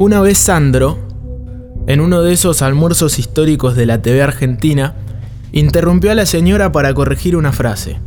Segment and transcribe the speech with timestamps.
[0.00, 0.96] Una vez Sandro,
[1.86, 4.94] en uno de esos almuerzos históricos de la TV argentina,
[5.52, 7.98] interrumpió a la señora para corregir una frase.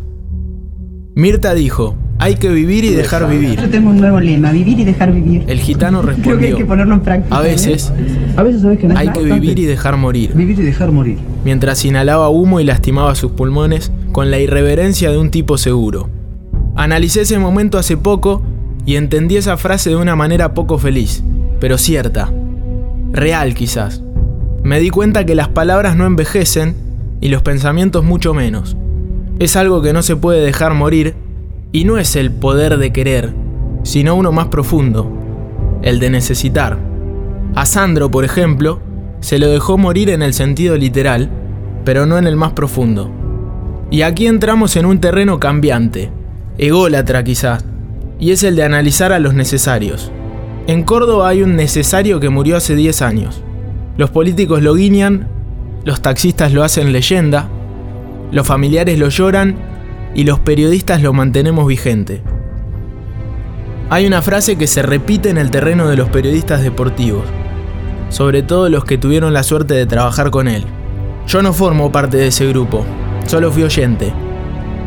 [1.14, 3.62] Mirta dijo, hay que vivir y dejar vivir.
[3.62, 5.44] Yo tengo un nuevo lema, vivir y dejar vivir.
[5.46, 7.38] El gitano Creo que hay respondió, que ponerlo en práctica.
[7.38, 8.34] a veces ¿eh?
[8.38, 10.92] A veces sabes que no es hay que vivir y dejar morir, Vivir y dejar
[10.92, 11.20] morir.
[11.46, 16.10] mientras inhalaba humo y lastimaba sus pulmones con la irreverencia de un tipo seguro.
[16.76, 18.42] Analicé ese momento hace poco
[18.88, 21.24] y entendí esa frase de una manera poco feliz,
[21.64, 22.30] pero cierta.
[23.14, 24.04] Real quizás.
[24.64, 26.76] Me di cuenta que las palabras no envejecen
[27.22, 28.76] y los pensamientos mucho menos.
[29.40, 31.16] Es algo que no se puede dejar morir
[31.72, 33.34] y no es el poder de querer,
[33.84, 35.10] sino uno más profundo,
[35.84, 36.80] el de necesitar.
[37.56, 38.82] A Sandro, por ejemplo,
[39.22, 41.30] se lo dejó morir en el sentido literal,
[41.86, 43.10] pero no en el más profundo.
[43.90, 46.12] Y aquí entramos en un terreno cambiante,
[46.58, 47.64] ególatra quizás,
[48.20, 50.12] y es el de analizar a los necesarios.
[50.66, 53.42] En Córdoba hay un necesario que murió hace 10 años.
[53.98, 55.28] Los políticos lo guiñan,
[55.84, 57.50] los taxistas lo hacen leyenda,
[58.32, 59.58] los familiares lo lloran
[60.16, 62.22] y los periodistas lo mantenemos vigente.
[63.90, 67.26] Hay una frase que se repite en el terreno de los periodistas deportivos,
[68.08, 70.64] sobre todo los que tuvieron la suerte de trabajar con él.
[71.28, 72.86] Yo no formo parte de ese grupo,
[73.28, 74.14] solo fui oyente.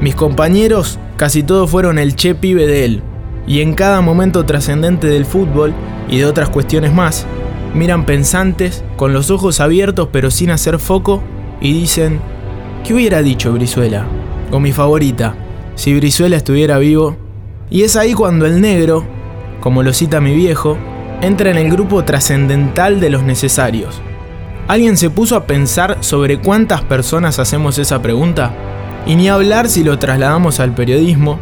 [0.01, 3.03] Mis compañeros casi todos fueron el che pibe de él,
[3.47, 5.73] y en cada momento trascendente del fútbol
[6.09, 7.27] y de otras cuestiones más,
[7.75, 11.23] miran pensantes, con los ojos abiertos pero sin hacer foco,
[11.61, 12.21] y dicen,
[12.85, 14.07] ¿qué hubiera dicho Brizuela?
[14.51, 15.35] O mi favorita,
[15.75, 17.17] si Brizuela estuviera vivo.
[17.71, 19.05] Y es ahí cuando el negro,
[19.61, 20.77] como lo cita mi viejo,
[21.21, 24.01] entra en el grupo trascendental de los necesarios.
[24.69, 28.53] ¿Alguien se puso a pensar sobre cuántas personas hacemos esa pregunta?
[29.07, 31.39] Y ni hablar si lo trasladamos al periodismo,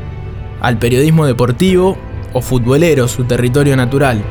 [0.60, 1.96] al periodismo deportivo
[2.32, 4.22] o futbolero, su territorio natural.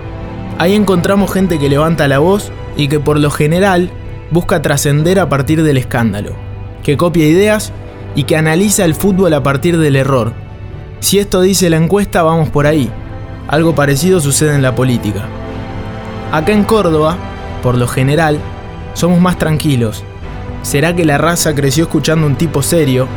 [0.60, 3.90] Ahí encontramos gente que levanta la voz y que por lo general
[4.32, 6.34] busca trascender a partir del escándalo,
[6.84, 7.72] que copia ideas
[8.16, 10.34] y que analiza el fútbol a partir del error.
[11.00, 12.90] Si esto dice la encuesta, vamos por ahí.
[13.48, 15.26] Algo parecido sucede en la política.
[16.32, 17.18] Acá en Córdoba,
[17.62, 18.40] por lo general,
[18.94, 20.04] somos más tranquilos.
[20.62, 23.08] ¿Será que la raza creció escuchando un tipo serio,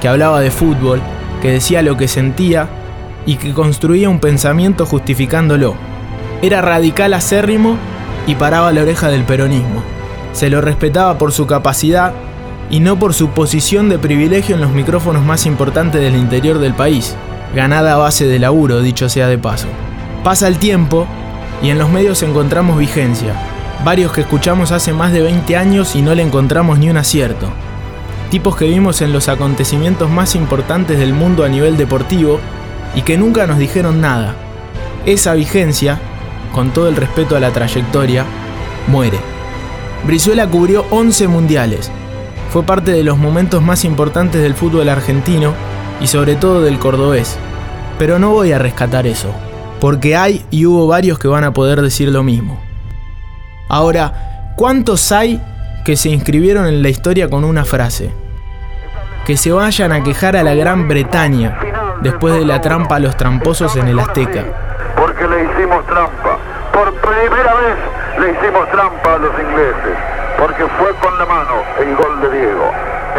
[0.00, 1.00] que hablaba de fútbol,
[1.46, 2.68] que decía lo que sentía
[3.24, 5.76] y que construía un pensamiento justificándolo?
[6.42, 7.76] Era radical acérrimo
[8.26, 9.80] y paraba la oreja del peronismo.
[10.32, 12.14] Se lo respetaba por su capacidad
[12.68, 16.74] y no por su posición de privilegio en los micrófonos más importantes del interior del
[16.74, 17.14] país,
[17.54, 19.68] ganada a base de laburo, dicho sea de paso.
[20.24, 21.06] Pasa el tiempo
[21.62, 23.34] y en los medios encontramos vigencia,
[23.84, 27.52] varios que escuchamos hace más de 20 años y no le encontramos ni un acierto.
[28.30, 32.40] Tipos que vimos en los acontecimientos más importantes del mundo a nivel deportivo
[32.94, 34.34] y que nunca nos dijeron nada.
[35.04, 36.00] Esa vigencia,
[36.52, 38.24] con todo el respeto a la trayectoria,
[38.88, 39.18] muere.
[40.04, 41.90] Brizuela cubrió 11 mundiales,
[42.50, 45.52] fue parte de los momentos más importantes del fútbol argentino
[46.00, 47.36] y sobre todo del cordobés.
[47.98, 49.30] Pero no voy a rescatar eso,
[49.80, 52.58] porque hay y hubo varios que van a poder decir lo mismo.
[53.68, 55.40] Ahora, ¿cuántos hay
[55.86, 58.10] que se inscribieron en la historia con una frase?
[59.24, 61.56] Que se vayan a quejar a la Gran Bretaña
[62.00, 64.42] después de la trampa a los tramposos en el Azteca.
[64.96, 66.38] Porque le hicimos trampa.
[66.72, 67.76] Por primera vez
[68.18, 69.96] le hicimos trampa a los ingleses.
[70.36, 72.72] Porque fue con la mano el gol de Diego.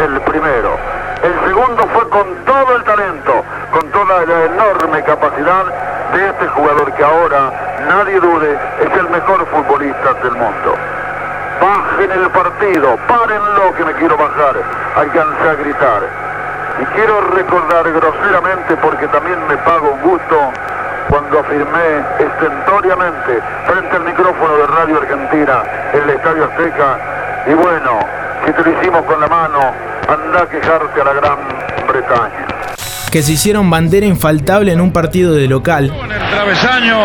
[0.04, 0.76] El primero.
[1.24, 5.64] El segundo fue con todo el talento, con toda la enorme capacidad
[6.12, 7.50] de este jugador que ahora,
[7.88, 10.76] nadie dude, es el mejor futbolista del mundo.
[11.60, 14.54] Bajen el partido, párenlo que me quiero bajar,
[14.96, 16.02] alcancé a gritar.
[16.80, 20.52] Y quiero recordar groseramente, porque también me pago un gusto,
[21.08, 26.98] cuando afirmé estentoriamente frente al micrófono de Radio Argentina en el Estadio Azteca,
[27.46, 27.98] y bueno,
[28.44, 29.72] si te lo hicimos con la mano,
[30.08, 31.38] anda a quejarte a la Gran
[31.88, 32.46] Bretaña.
[33.10, 36.98] Que se hicieron bandera infaltable en un partido de local En el travesaño,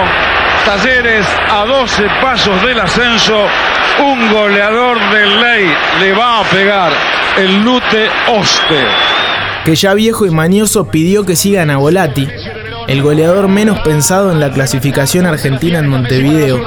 [0.65, 3.47] Talleres a 12 pasos del ascenso,
[4.01, 6.91] un goleador de ley le va a pegar
[7.37, 8.85] el Lute Oste.
[9.65, 12.27] que ya viejo y mañoso pidió que sigan a Volati,
[12.87, 16.57] el goleador menos pensado en la clasificación argentina en Montevideo,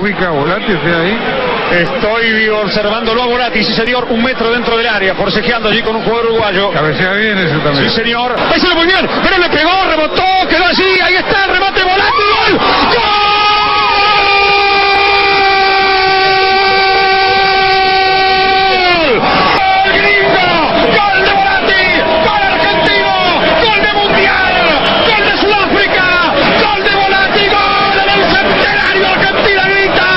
[0.00, 1.18] ubica Volati ahí?
[1.72, 6.02] Estoy observándolo a Volati, sí señor, un metro dentro del área, forcejeando allí con un
[6.02, 6.70] jugador uruguayo.
[6.70, 7.88] Cabecea bien ese también.
[7.88, 11.52] Sí señor, ahí sale muy bien, pero le pegó, rebotó, quedó allí, ahí está el
[11.52, 12.60] remate Volati, gol,
[12.92, 13.32] ¡Gol!
[19.56, 20.48] ¡Gol gringo!
[20.92, 21.84] ¡Gol de Volati!
[22.26, 23.12] ¡Gol argentino!
[23.64, 24.54] ¡Gol de Mundial!
[25.08, 26.06] ¡Gol de Sudáfrica!
[26.60, 27.44] ¡Gol de Volati!
[27.48, 29.06] ¡Gol en el centenario!
[29.08, 30.12] ¡Argentina grita!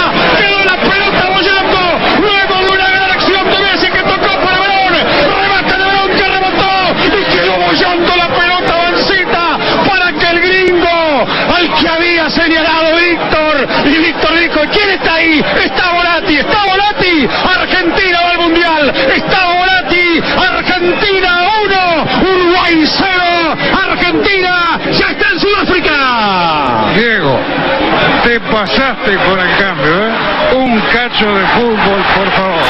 [11.87, 13.67] había señalado Víctor.
[13.85, 15.43] Y Víctor dijo, ¿quién está ahí?
[15.63, 17.27] Está Volati, está Volati.
[17.59, 18.93] Argentina va al Mundial.
[19.15, 20.21] Está Volati.
[20.37, 23.57] Argentina 1, Uruguay 0.
[23.89, 26.93] Argentina ya está en Sudáfrica.
[26.95, 27.39] Diego,
[28.23, 30.55] te pasaste con el cambio, ¿eh?
[30.55, 32.63] Un cacho de fútbol, por favor.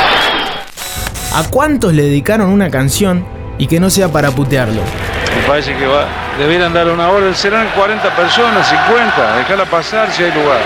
[1.35, 3.23] ¿A cuántos le dedicaron una canción
[3.59, 4.81] y que no sea para putearlo?
[4.81, 6.07] Me parece que va,
[6.39, 7.31] debieran dar una hora.
[7.35, 9.37] Serán 40 personas, 50.
[9.37, 10.57] Déjala pasar si hay lugar.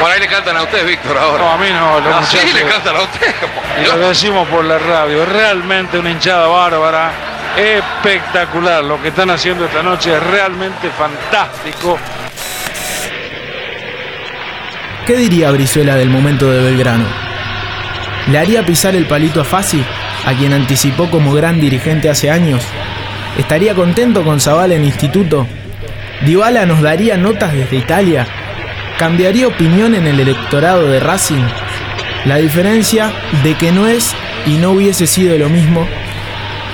[0.00, 1.44] Por ahí le cantan a usted, Víctor, ahora.
[1.44, 2.00] No, a mí no.
[2.00, 3.32] los sí, le cantan a usted.
[3.80, 5.24] Y lo decimos por la radio.
[5.24, 7.12] Realmente una hinchada bárbara.
[7.56, 8.82] Espectacular.
[8.82, 11.96] Lo que están haciendo esta noche es realmente fantástico.
[15.08, 17.06] ¿Qué diría Brizuela del momento de Belgrano?
[18.30, 19.82] ¿Le haría pisar el palito a Fassi,
[20.26, 22.62] a quien anticipó como gran dirigente hace años?
[23.38, 25.46] ¿Estaría contento con Zavala en instituto?
[26.26, 28.26] ¿Dybala nos daría notas desde Italia?
[28.98, 31.46] ¿Cambiaría opinión en el electorado de Racing?
[32.26, 33.10] La diferencia
[33.42, 34.14] de que no es
[34.44, 35.88] y no hubiese sido lo mismo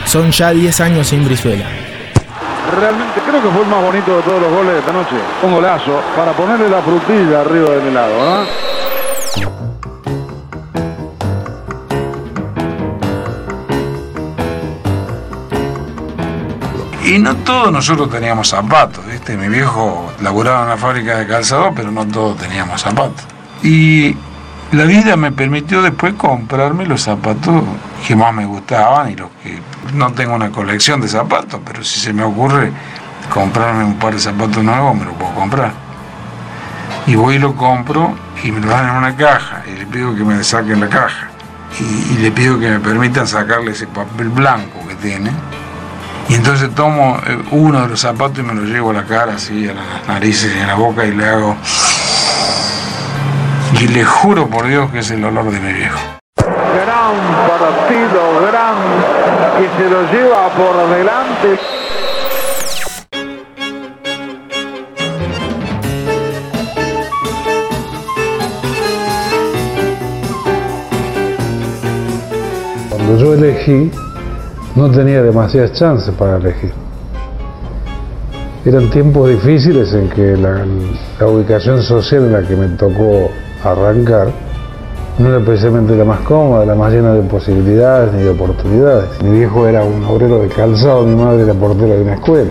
[0.06, 1.66] son ya 10 años sin Brizuela.
[2.81, 5.17] Realmente creo que fue el más bonito de todos los goles de esta noche.
[5.43, 8.44] Un golazo para ponerle la frutilla arriba del helado, ¿no?
[17.05, 19.37] Y no todos nosotros teníamos zapatos, ¿viste?
[19.37, 23.25] Mi viejo laburaba en una fábrica de calzado, pero no todos teníamos zapatos.
[23.62, 24.17] Y
[24.72, 27.62] la vida me permitió después comprarme los zapatos
[28.06, 29.58] que más me gustaban y los que
[29.94, 32.72] no tengo una colección de zapatos, pero si se me ocurre
[33.32, 35.72] comprarme un par de zapatos nuevos, me lo puedo comprar.
[37.06, 40.14] Y voy y lo compro y me lo dan en una caja y le pido
[40.14, 41.28] que me saquen la caja.
[41.78, 45.31] Y, y le pido que me permitan sacarle ese papel blanco que tiene.
[46.28, 49.34] Y entonces tomo eh, uno de los zapatos y me lo llevo a la cara,
[49.34, 51.56] así, a las narices y a la boca y le hago.
[53.81, 55.99] Y le juro por Dios que es el olor de mi viejo.
[56.37, 57.17] Gran
[57.49, 58.76] partido, gran
[59.59, 61.59] que se lo lleva por delante.
[72.91, 73.91] Cuando yo elegí,
[74.77, 76.73] no tenía demasiadas chances para elegir.
[78.65, 80.65] Eran tiempos difíciles en que la,
[81.19, 83.31] la ubicación social en la que me tocó
[83.72, 84.28] arrancar
[85.19, 89.22] no era precisamente la más cómoda, la más llena de posibilidades ni de oportunidades.
[89.22, 92.50] Mi viejo era un obrero de calzado, mi madre era portera de una escuela.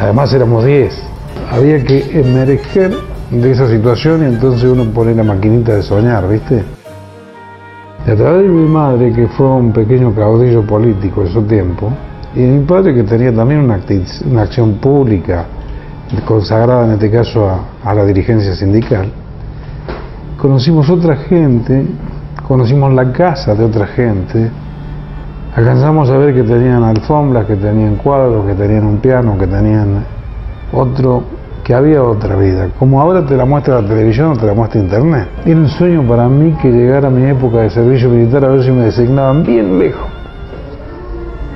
[0.00, 1.02] Además éramos 10.
[1.50, 2.96] Había que emerger
[3.30, 6.62] de esa situación y entonces uno pone la maquinita de soñar, ¿viste?
[8.06, 11.90] Y a través de mi madre, que fue un pequeño caudillo político en su tiempo,
[12.34, 13.80] y mi padre, que tenía también una,
[14.42, 15.44] acción pública,
[16.24, 17.50] consagrada en este caso
[17.84, 19.12] a la dirigencia sindical,
[20.40, 21.84] conocimos otra gente,
[22.48, 24.50] conocimos la casa de otra gente,
[25.54, 30.02] alcanzamos a ver que tenían alfombras, que tenían cuadros, que tenían un piano, que tenían
[30.72, 31.24] otro,
[31.62, 32.70] que había otra vida.
[32.78, 35.28] Como ahora te la muestra la televisión o te la muestra internet.
[35.44, 38.70] Era un sueño para mí que llegara mi época de servicio militar a ver si
[38.70, 40.08] me designaban bien lejos.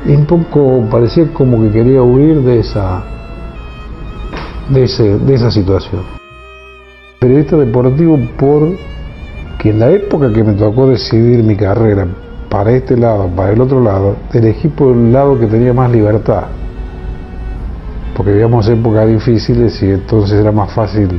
[0.04, 3.02] Y un poco parecía como que quería huir de esa,
[4.68, 6.23] de, ese, de esa situación.
[7.24, 8.76] Periodista deportivo por
[9.58, 12.06] que en la época que me tocó decidir mi carrera
[12.50, 16.42] para este lado, para el otro lado, elegí por el lado que tenía más libertad.
[18.14, 21.18] Porque vivíamos épocas difíciles y entonces era más fácil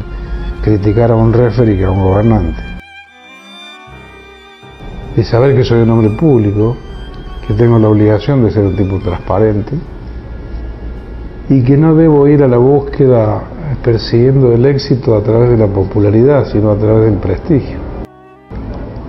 [0.63, 2.61] criticar a un referee que a un gobernante.
[5.17, 6.77] Y saber que soy un hombre público,
[7.47, 9.73] que tengo la obligación de ser un tipo transparente
[11.49, 13.54] y que no debo ir a la búsqueda
[13.85, 17.77] persiguiendo el éxito a través de la popularidad, sino a través del prestigio.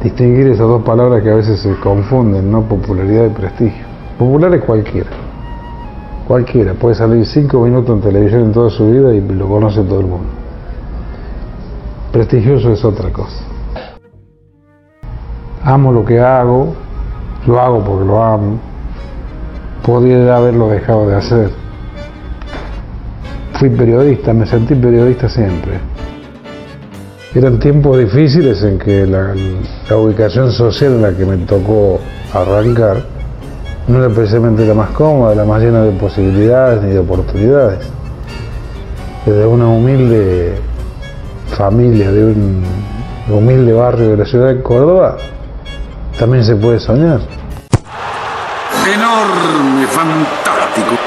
[0.02, 2.60] Distinguir esas dos palabras que a veces se confunden, ¿no?
[2.60, 3.86] Popularidad y prestigio.
[4.18, 5.08] Popular es cualquiera.
[6.28, 6.74] Cualquiera.
[6.74, 10.06] Puede salir cinco minutos en televisión en toda su vida y lo conoce todo el
[10.06, 10.28] mundo.
[12.12, 13.44] Prestigioso es otra cosa.
[15.64, 16.74] Amo lo que hago,
[17.46, 18.58] lo hago porque lo amo.
[19.82, 21.65] Podría haberlo dejado de hacer.
[23.58, 25.80] Fui periodista, me sentí periodista siempre.
[27.34, 29.34] Eran tiempos difíciles en que la,
[29.96, 31.98] ubicación social en la que me tocó
[32.34, 32.98] arrancar
[33.88, 37.78] no era precisamente la más cómoda, la más llena de posibilidades ni de oportunidades.
[39.24, 40.56] Desde una humilde
[41.56, 42.62] familia, de un
[43.30, 45.16] humilde barrio de la ciudad de Córdoba,
[46.18, 47.20] también se puede soñar.
[48.86, 51.05] Enorme, fantástico.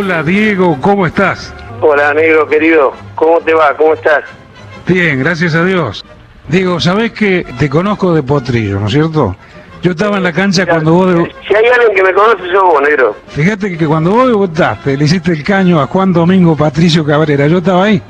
[0.00, 1.52] Hola Diego, ¿cómo estás?
[1.82, 2.94] Hola, negro querido.
[3.16, 3.76] ¿Cómo te va?
[3.76, 4.24] ¿Cómo estás?
[4.86, 6.02] Bien, gracias a Dios.
[6.48, 9.36] Diego, ¿sabés que te conozco de Potrillo, ¿no es cierto?
[9.82, 11.28] Yo estaba en la cancha cuando vos...
[11.46, 13.14] Si hay alguien que me conoce, sos vos, negro.
[13.28, 17.58] Fíjate que cuando vos debutaste, le hiciste el caño a Juan Domingo Patricio Cabrera, yo
[17.58, 18.00] estaba ahí.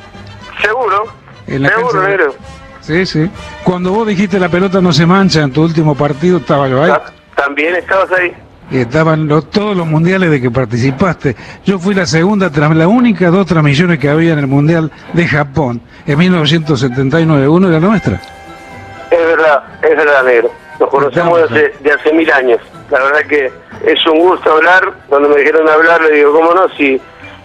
[0.63, 1.07] ¿Seguro?
[1.49, 2.35] En la Seguro, cancha negro.
[2.83, 3.29] Sí, sí.
[3.65, 6.93] Cuando vos dijiste la pelota no se mancha en tu último partido, estaba yo ahí.
[7.35, 8.33] También estabas ahí.
[8.71, 11.35] Y estaban los- todos los mundiales de que participaste.
[11.65, 15.27] Yo fui la segunda, tras la única dos transmisiones que había en el Mundial de
[15.27, 17.49] Japón en 1979.
[17.49, 18.21] Uno era nuestra.
[19.11, 20.51] Es verdad, es verdad, negro.
[20.79, 22.61] Nos conocemos de hace, de hace mil años.
[22.91, 23.53] La verdad que
[23.87, 24.93] es un gusto hablar.
[25.09, 26.69] Cuando me dijeron hablar, le digo, ¿cómo no?
[26.77, 27.01] Si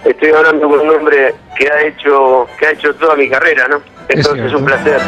[0.06, 3.82] estoy hablando con un hombre que ha hecho que ha hecho toda mi carrera, ¿no?
[4.08, 5.00] Entonces es un placer.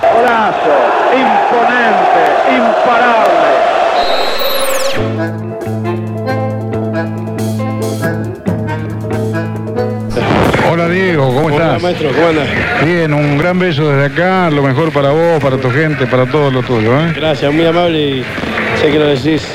[0.00, 0.76] Golazo,
[1.12, 2.22] imponente,
[2.56, 3.31] imparable.
[10.72, 11.82] Hola Diego, ¿cómo estás?
[11.82, 12.48] maestro, ¿cómo andas?
[12.82, 16.50] Bien, un gran beso desde acá, lo mejor para vos, para tu gente, para todo
[16.50, 16.98] lo tuyo.
[16.98, 17.12] ¿eh?
[17.14, 18.24] Gracias, muy amable y
[18.80, 19.46] sé que lo decís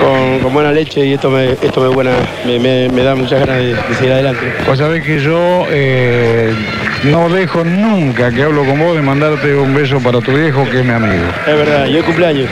[0.00, 2.12] con, con buena leche y esto me, esto me, buena,
[2.46, 4.52] me, me- me da muchas ganas de, de seguir adelante.
[4.64, 6.54] Vos sabés que yo eh,
[7.02, 10.78] no dejo nunca que hablo con vos de mandarte un beso para tu viejo que
[10.80, 11.24] es mi amigo.
[11.48, 12.48] Es verdad, y hoy cumpleaños.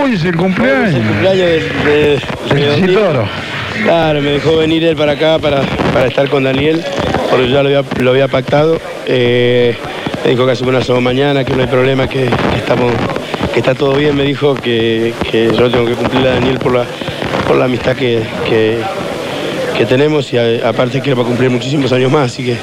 [0.00, 0.90] Hoy es el cumpleaños.
[0.90, 2.92] Es el cumpleaños de, de- de.
[2.94, 3.28] Toro.
[3.82, 6.82] Claro, me dejó venir él para acá para, para estar con Daniel,
[7.30, 7.62] porque yo ya
[8.02, 8.78] lo había, pactado.
[9.06, 9.76] Eh,
[10.24, 12.92] me dijo que hace una sola mañana, que no hay problema, que, que estamos,
[13.52, 14.16] que está todo bien.
[14.16, 16.84] Me dijo que, que yo tengo que cumplir a Daniel por la,
[17.48, 18.78] por la amistad que, que,
[19.76, 22.56] que tenemos y a- aparte quiero para cumplir muchísimos años más, así que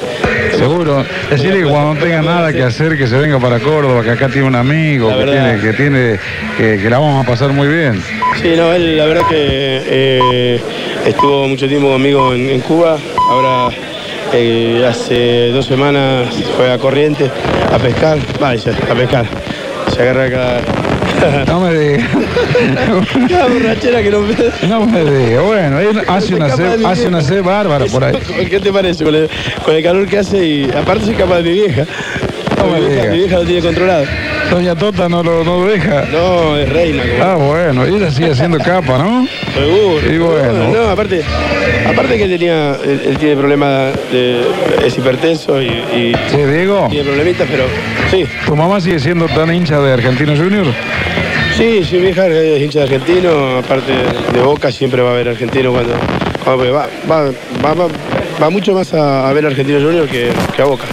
[0.58, 1.04] Seguro.
[1.30, 4.28] Decirle que cuando no tenga nada que hacer, que se venga para Córdoba, que acá
[4.28, 6.18] tiene un amigo, que tiene, que tiene,
[6.56, 8.02] que, que la vamos a pasar muy bien.
[8.42, 10.60] Sí, no, él la verdad que eh,
[11.06, 12.98] estuvo mucho tiempo conmigo en, en Cuba.
[13.30, 13.74] Ahora
[14.32, 17.30] eh, hace dos semanas fue a Corrientes
[17.72, 18.18] a pescar.
[18.40, 19.26] Vaya, a pescar.
[19.94, 20.97] Se agarra cada.
[21.46, 22.08] No me digas.
[23.28, 24.34] cada borrachera que no me.
[24.68, 25.44] No me digas.
[25.44, 28.16] Bueno, él hace una sed, hace una sed bárbara por ahí.
[28.50, 29.04] ¿Qué te parece?
[29.04, 29.28] Con el,
[29.64, 31.86] con el calor que hace y aparte soy capaz de mi vieja.
[32.56, 34.04] No me mi, vieja mi vieja lo tiene controlado.
[34.50, 36.04] Doña Tota no lo, no lo deja.
[36.10, 37.02] No, es reina.
[37.02, 39.26] como- Ah, bueno, ella sigue haciendo capa, ¿no?
[39.54, 40.00] Seguro.
[40.12, 40.68] Y bueno.
[40.72, 41.22] No, aparte,
[41.86, 44.42] aparte que él tenía, él, él tiene problemas de,
[44.86, 46.86] es hipertenso y, y Sí, Diego.
[46.90, 47.64] tiene problemitas, pero
[48.10, 50.66] sí, ¿Tu mamá sigue siendo tan hincha de Argentino Junior?
[51.56, 53.92] sí, sí, mi hija es hincha de argentino, aparte
[54.32, 55.92] de Boca siempre va a ver argentino cuando,
[56.44, 57.24] cuando va, va,
[57.64, 57.88] va, va,
[58.42, 60.84] va mucho más a, a ver argentino junior que, que a Boca.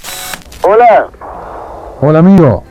[0.62, 1.06] Hola,
[2.02, 2.62] Hola amigo.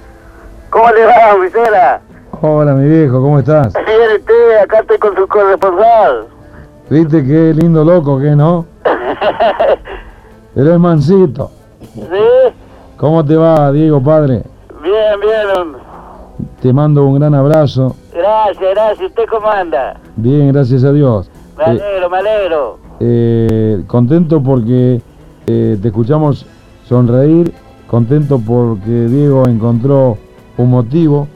[0.69, 2.01] ¿Cómo le va, Vicera?
[2.41, 3.73] Hola mi viejo, ¿cómo estás?
[3.73, 6.25] Bien, usted, acá estoy con su corresponsal.
[6.89, 8.65] ¿Viste qué lindo loco que no?
[10.55, 11.51] Eres mansito.
[11.93, 12.01] ¿Sí?
[12.97, 14.43] ¿Cómo te va, Diego, padre?
[14.83, 15.75] Bien, bien.
[16.61, 17.95] Te mando un gran abrazo.
[18.13, 19.09] Gracias, gracias.
[19.09, 19.99] ¿Usted cómo anda?
[20.15, 21.29] Bien, gracias a Dios.
[21.57, 22.77] Me Eh, alegro, me alegro.
[22.99, 25.01] eh, contento porque
[25.47, 26.45] eh, te escuchamos
[26.87, 27.53] sonreír,
[27.87, 30.17] contento porque Diego encontró
[30.57, 31.27] un motivo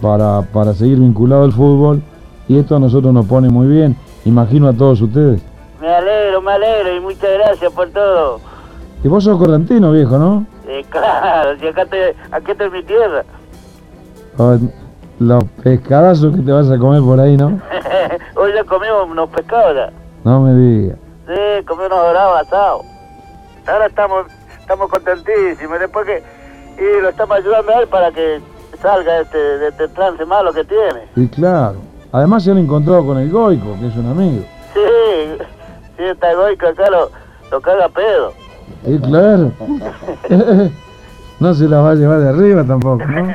[0.00, 2.02] para, para seguir vinculado al fútbol
[2.48, 5.42] y esto a nosotros nos pone muy bien, imagino a todos ustedes.
[5.80, 8.40] Me alegro, me alegro y muchas gracias por todo.
[9.02, 10.46] Y vos sos correntino, viejo, ¿no?
[10.66, 11.98] Eh, claro, si acá estoy,
[12.30, 13.24] aquí en mi tierra.
[14.38, 14.56] Ah,
[15.18, 17.60] Los pescadazos que te vas a comer por ahí, ¿no?
[18.36, 19.92] Hoy ya comimos unos pescados ya.
[20.24, 20.96] No me digas.
[21.26, 22.82] Sí, comí unos dorados asados.
[23.66, 24.26] Ahora estamos,
[24.58, 25.78] estamos contentísimos.
[25.78, 26.22] Después que
[26.76, 28.40] y lo estamos ayudando a él para que
[28.76, 31.08] salga de este, de este trance malo que tiene.
[31.16, 31.76] Y claro,
[32.12, 34.44] además se han encontrado con el Goico, que es un amigo.
[34.72, 35.44] Sí,
[35.96, 37.10] sí, está egoico acá lo,
[37.50, 38.32] lo caga pedo.
[38.86, 39.52] Y claro.
[41.40, 43.32] no se la va a llevar de arriba tampoco, ¿no?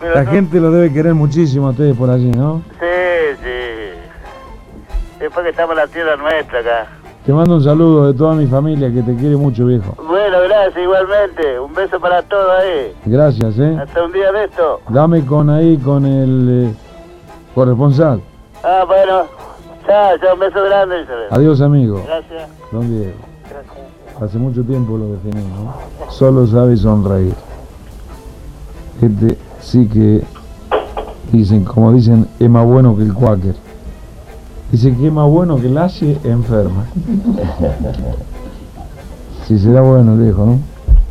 [0.00, 2.62] Pero La no- gente lo debe querer muchísimo a ustedes por allí, ¿no?
[2.80, 5.18] Sí, sí.
[5.18, 6.86] Después que estamos en la tierra nuestra acá.
[7.24, 9.94] Te mando un saludo de toda mi familia que te quiere mucho, viejo.
[10.06, 11.60] Bueno, gracias igualmente.
[11.60, 12.94] Un beso para todos ahí.
[13.04, 13.78] Gracias, ¿eh?
[13.78, 14.80] Hasta un día de esto.
[14.88, 16.74] Dame con ahí con el eh,
[17.54, 18.22] corresponsal.
[18.64, 19.24] Ah, bueno.
[19.86, 20.34] Chao, chao.
[20.34, 21.02] Un beso grande.
[21.02, 21.26] Isabel.
[21.30, 22.02] Adiós, amigo.
[22.06, 22.48] Gracias.
[22.72, 23.12] Don Diego.
[24.22, 25.74] Hace mucho tiempo lo definí, ¿no?
[26.10, 27.34] Solo sabe sonreír.
[29.02, 30.22] Este sí que
[31.32, 33.54] dicen, como dicen, es más bueno que el cuáquer.
[34.72, 36.84] Dice que más bueno que el Asie enferma.
[39.46, 40.58] Si será bueno el viejo, ¿no?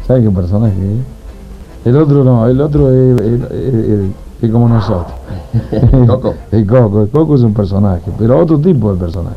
[0.08, 1.86] ¿Sabe qué personaje es?
[1.88, 4.12] El otro no, el otro es, es- es-
[4.42, 5.12] es como nosotros.
[6.08, 6.36] Coco.
[6.54, 9.36] el Coco, el Coco es un personaje, pero otro tipo de personaje.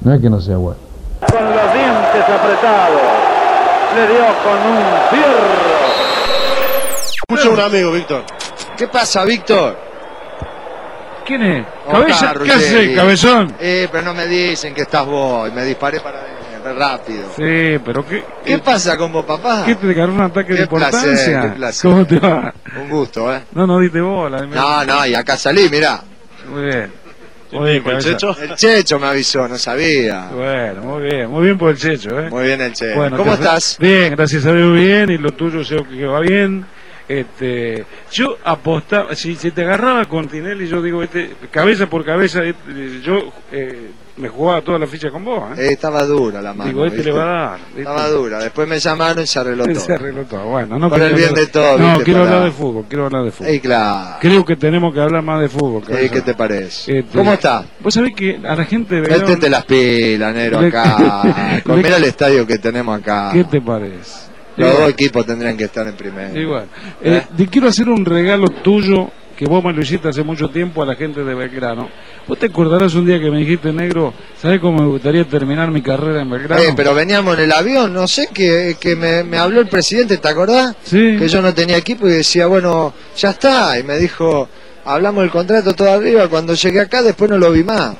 [0.00, 0.78] No es que no sea bueno.
[1.20, 3.00] Con los dientes apretados.
[3.94, 4.78] Le dio con un
[5.10, 5.50] fierro.
[7.38, 8.22] Escucha un amigo, Víctor.
[8.76, 9.76] ¿Qué pasa, Víctor?
[11.30, 11.66] ¿Quién es?
[11.86, 13.54] Oscar Cabeza, ¿Qué hace, cabezón?
[13.60, 15.48] Eh, pero no me dicen que estás vos.
[15.48, 16.24] y Me disparé para
[16.76, 17.28] rápido.
[17.36, 19.62] Sí, pero ¿qué, ¿Qué pasa con vos, papá?
[19.64, 21.08] ¿Qué te agarró un ataque de Qué importancia?
[21.08, 21.90] placer, qué placer.
[21.90, 22.52] ¿Cómo te va?
[22.82, 23.42] Un gusto, ¿eh?
[23.52, 24.44] No, no diste bola.
[24.44, 26.02] No, no, y acá salí, mirá.
[26.48, 26.92] Muy bien.
[27.52, 28.10] Muy bien, cabeza.
[28.42, 30.30] El Checho me avisó, no sabía.
[30.32, 32.28] Bueno, muy bien, muy bien por el Checho, ¿eh?
[32.28, 32.96] Muy bien el Checho.
[32.96, 33.76] Bueno, ¿Cómo estás?
[33.78, 36.66] Bien, gracias a Dios bien, y lo tuyo sé que va bien.
[37.10, 42.44] Este, yo apostaba, si, si te agarraba con Tinelli, yo digo, este, cabeza por cabeza,
[42.44, 45.58] este, yo eh, me jugaba toda la ficha con vos.
[45.58, 45.62] ¿eh?
[45.70, 46.70] Eh, estaba dura la mano.
[46.70, 47.10] digo, este ¿viste?
[47.10, 47.58] le va a dar.
[47.66, 47.80] ¿viste?
[47.80, 48.38] Estaba dura.
[48.38, 49.80] Después me llamaron y se arregló todo.
[49.80, 50.44] Se arregló todo.
[50.44, 52.04] Bueno, no Por quiero el bien hablar- de todos, No, ¿viste?
[52.04, 53.50] quiero Para- hablar de fútbol, quiero hablar de fútbol.
[53.50, 54.16] Ey, claro.
[54.20, 55.82] Creo que tenemos que hablar más de fútbol.
[55.82, 56.14] Eh, cabeza.
[56.14, 56.98] ¿Qué te parece?
[57.00, 57.64] Este, ¿Cómo está?
[57.80, 61.22] Vos sabés que a la gente Métete las pilas, negro, Le- acá.
[61.64, 63.30] Mira el estadio que tenemos acá.
[63.32, 64.29] ¿Qué te parece?
[64.60, 66.38] Los dos equipos tendrían que estar en primera.
[66.38, 66.66] Igual.
[67.02, 70.82] Eh, te quiero hacer un regalo tuyo que vos me lo hiciste hace mucho tiempo
[70.82, 71.88] a la gente de Belgrano.
[72.28, 75.80] Vos te acordarás un día que me dijiste, negro, ¿sabés cómo me gustaría terminar mi
[75.80, 76.62] carrera en Belgrano?
[76.62, 80.18] Eh, pero veníamos en el avión, no sé, que, que me, me habló el presidente,
[80.18, 80.76] ¿te acordás?
[80.82, 81.16] Sí.
[81.18, 83.78] Que yo no tenía equipo y decía, bueno, ya está.
[83.78, 84.46] Y me dijo,
[84.84, 87.96] hablamos del contrato todo arriba, cuando llegué acá después no lo vi más.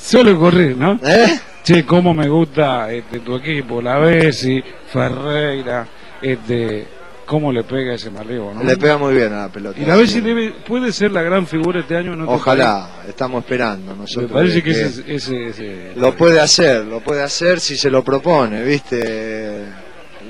[0.00, 0.98] Suele correr, ¿no?
[1.04, 1.38] ¿Eh?
[1.64, 5.86] Che, cómo me gusta este, tu equipo, la Bessi, Ferreira,
[6.22, 6.86] este,
[7.26, 8.64] cómo le pega ese malevo, ¿no?
[8.64, 9.78] Le pega muy bien a la pelota.
[9.78, 14.30] Y la Bessi debe, puede ser la gran figura este año Ojalá, estamos esperando nosotros.
[14.30, 17.90] Me parece de que ese, ese, ese- Lo puede hacer, lo puede hacer si se
[17.90, 19.64] lo propone, ¿viste?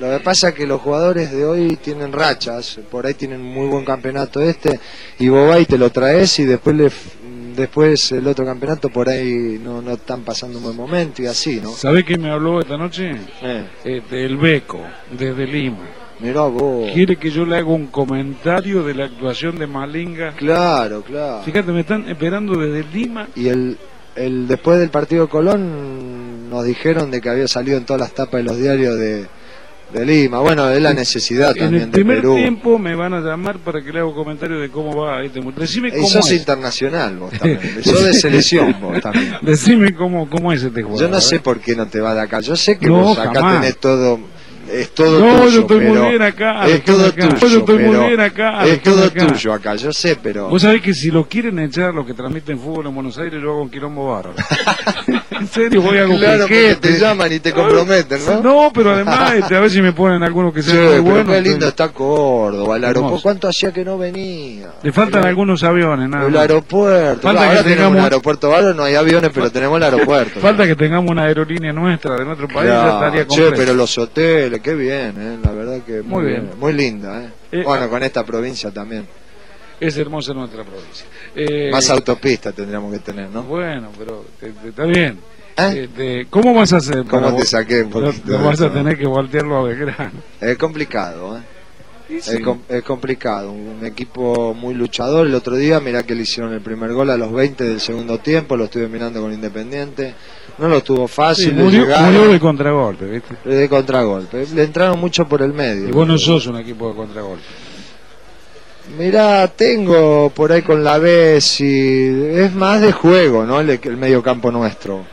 [0.00, 3.66] Lo que pasa es que los jugadores de hoy tienen rachas, por ahí tienen muy
[3.68, 4.78] buen campeonato este,
[5.18, 6.90] y vos vas y te lo traes y después le,
[7.62, 11.60] después el otro campeonato por ahí no, no están pasando un buen momento y así,
[11.60, 11.70] ¿no?
[11.72, 13.12] ¿Sabés quién me habló esta noche?
[13.42, 15.78] Eh, Este, el Beco, desde Lima.
[16.20, 16.90] mirá vos.
[16.92, 20.32] Quiere que yo le haga un comentario de la actuación de Malinga.
[20.36, 21.42] Claro, claro.
[21.44, 23.28] Fíjate, me están esperando desde Lima.
[23.36, 23.76] Y el,
[24.16, 28.12] el después del partido de Colón nos dijeron de que había salido en todas las
[28.14, 29.26] tapas de los diarios de,
[29.92, 30.40] de Lima.
[30.40, 32.34] Bueno, es la necesidad En también el de primer Perú.
[32.36, 35.40] tiempo me van a llamar para que le haga un comentario de cómo va este
[35.40, 35.60] mundo.
[35.60, 36.38] Decime Y cómo sos es.
[36.40, 37.60] internacional vos también.
[37.84, 39.34] sos de selección vos también.
[39.42, 41.00] Decime cómo, cómo es este jugador.
[41.06, 42.40] Yo no sé por qué no te vas de acá.
[42.40, 43.60] Yo sé que No, vos acá jamás.
[43.60, 44.20] tenés todo.
[44.72, 45.50] Es todo No, tuyo.
[45.50, 47.28] yo estoy muy pero bien acá, Es todo acá.
[47.28, 47.46] tuyo.
[47.48, 49.26] Yo estoy muy bien acá, Es todo acá.
[49.26, 49.74] tuyo acá.
[49.76, 50.48] Yo sé, pero.
[50.48, 53.50] Vos sabés que si lo quieren echar los que transmiten fútbol en Buenos Aires, yo
[53.50, 54.34] hago un quilombo bárbaro.
[55.30, 56.88] en serio, voy a hacer un Claro, porque piquete.
[56.94, 58.42] te llaman y te comprometen, ¿no?
[58.42, 61.32] No, pero además, este, a ver si me ponen algunos que Sí, sean muy buenos.
[61.34, 63.22] qué lindo está Córdoba, el aeropuerto.
[63.22, 64.68] ¿Cuánto hacía que no venía?
[64.82, 67.22] Le faltan algunos aviones, nada El aeropuerto.
[67.22, 70.40] Falta Ahora que tenemos tengamos- un aeropuerto bárbaro, no hay aviones, pero tenemos el aeropuerto.
[70.40, 73.54] Falta que tengamos una aerolínea nuestra de nuestro país, ya estaría Che, completo.
[73.56, 75.38] pero los hoteles, qué bien, ¿eh?
[75.42, 76.42] la verdad que muy, Muy bien.
[76.46, 76.58] bien.
[76.58, 77.28] Muy linda, ¿eh?
[77.52, 77.88] Eh, bueno, ah.
[77.88, 79.06] con esta provincia también.
[79.80, 81.06] Es hermosa nuestra provincia.
[81.36, 83.44] Eh, Más autopista tendríamos que tener, ¿no?
[83.44, 84.24] Bueno, pero
[84.64, 85.18] está bien.
[85.56, 85.84] ¿Eh?
[85.84, 87.04] Este, ¿Cómo vas a hacer?
[87.04, 90.22] ¿Cómo te saqué un poquito lo vas a tener que voltearlo a Belgrano.
[90.40, 91.40] Es complicado, ¿eh?
[92.08, 92.16] Sí.
[92.36, 95.26] Es, com- es complicado, un equipo muy luchador.
[95.26, 98.18] El otro día, mirá que le hicieron el primer gol a los 20 del segundo
[98.18, 100.14] tiempo, lo estuve mirando con Independiente.
[100.56, 103.36] No lo tuvo Sí, fácil, le murió, murió de contragolpe, ¿viste?
[103.44, 104.46] de contragolpe.
[104.54, 105.88] Le entraron mucho por el medio.
[105.88, 107.44] Y vos no sos un equipo de contragolpe.
[108.98, 113.60] Mirá, tengo por ahí con la vez y es más de juego, ¿no?
[113.60, 115.04] El, el medio campo nuestro.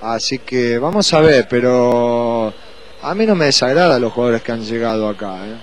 [0.00, 2.52] Así que vamos a ver, pero
[3.02, 5.56] a mí no me desagrada los jugadores que han llegado acá, ¿eh?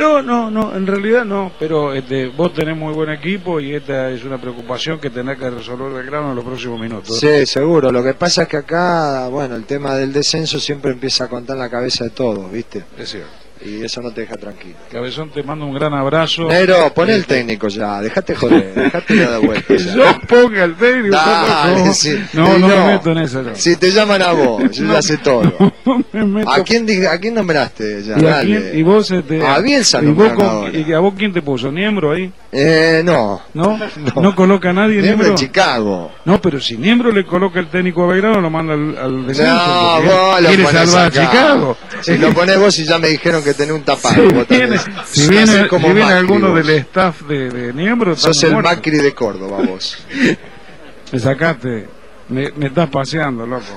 [0.00, 4.10] No, no, no, en realidad no, pero este, vos tenés muy buen equipo y esta
[4.10, 7.20] es una preocupación que tenés que resolver Belgrano en los próximos minutos.
[7.20, 7.92] Sí, seguro.
[7.92, 11.56] Lo que pasa es que acá, bueno, el tema del descenso siempre empieza a contar
[11.56, 12.82] en la cabeza de todos, ¿viste?
[12.96, 13.39] Es cierto.
[13.62, 14.74] Y eso no te deja tranquilo.
[14.90, 16.44] Cabezón, te mando un gran abrazo.
[16.48, 19.74] Negro, pon el Este, técnico ya, dejate joder, dejate de vuelta.
[19.76, 19.94] Ya.
[19.94, 21.16] yo ponga el técnico.
[21.16, 21.92] Dale,
[22.32, 23.42] no, no, me meto en eso.
[23.42, 23.54] No.
[23.54, 25.42] Si te llaman a vos, yo ya sé todo.
[26.12, 26.50] Me meto.
[26.50, 28.18] ¿A quién, ¿A quién nombraste ya?
[28.18, 30.78] ¿Y, a quién- y vos, este, A Bielsa y, vos nombraron con- ahora.
[30.78, 31.70] ¿Y a vos quién te puso?
[31.70, 32.32] ¿Niembro ahí?
[32.52, 33.42] Eh, no.
[33.54, 33.78] ¿No?
[34.16, 36.12] ¿No, coloca a nadie Niembro en Chicago.
[36.24, 39.52] No, pero si Niembro le coloca el técnico a Belgrano, lo manda al, al descenso.
[39.54, 41.76] No, vos lo ponés a Chicago.
[42.00, 44.14] Si lo ponés vos y ya me dijeron que tenés un tapado.
[44.14, 44.80] Si viene, también.
[45.06, 46.56] si Sos viene, como si viene Macri, alguno vos.
[46.66, 48.56] del staff de, de Niembro, Sos el.
[48.56, 49.98] Macri de Córdoba vos.
[51.12, 51.88] Me sacaste.
[52.28, 53.64] Me, me estás paseando, loco.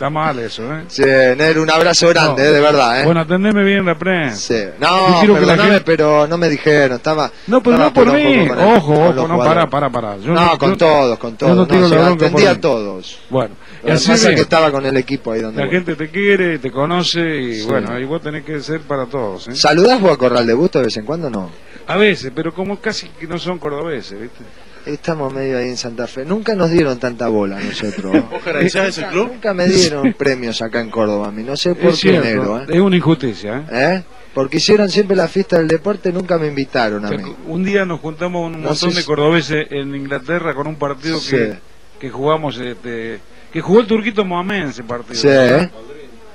[0.00, 0.84] Está mal eso, ¿eh?
[0.86, 2.48] Sí, Nero, un abrazo grande, No.
[2.48, 3.04] eh, de verdad, ¿eh?
[3.04, 4.36] Bueno, atendeme bien la prensa.
[4.36, 4.54] Sí.
[4.80, 7.32] Yo No, que perdóname, gente- pero no me dijeron, estaba...
[7.48, 8.48] No, pero estaba no por mí.
[8.48, 10.16] Ojo, ojo, no, para, para, para.
[10.18, 11.56] Yo no, con yo- todos, con yo todos.
[11.56, 12.60] no tiro sí, la bronca atendí a mí.
[12.60, 13.18] todos.
[13.28, 15.74] Bueno, Lo que así pasa es que estaba con el equipo ahí donde La voy.
[15.76, 17.66] gente te quiere, te conoce y Sí.
[17.66, 19.48] bueno, y vos tenés que ser para todos.
[19.48, 19.54] ¿eh?
[19.54, 21.50] ¿Saludás vos a Corral de Busto de vez en cuando no?
[21.86, 24.44] A veces, pero como casi que no son cordobeses, ¿viste?
[24.86, 26.24] Estamos medio ahí en Santa Fe.
[26.24, 28.12] Nunca nos dieron tanta bola a nosotros.
[28.30, 29.28] ¿Vos jerarquizás ese club?
[29.32, 31.42] Nunca me dieron premios acá en Córdoba a mí.
[31.42, 32.66] No sé por Es qué cierto, negro, ¿eh?
[32.68, 33.58] es una injusticia.
[33.70, 33.94] ¿eh?
[33.96, 34.02] ¿Eh?
[34.32, 37.34] Porque hicieron siempre la fiesta del deporte, nunca me invitaron a mí.
[37.48, 41.30] Un día nos juntamos un No montón de cordobeses en Inglaterra con un partido Sí.
[41.36, 41.54] que,
[41.98, 43.18] que jugamos, este,
[43.52, 45.14] que jugó el turquito Mohamed en ese partido.
[45.14, 45.70] Sí, ¿eh?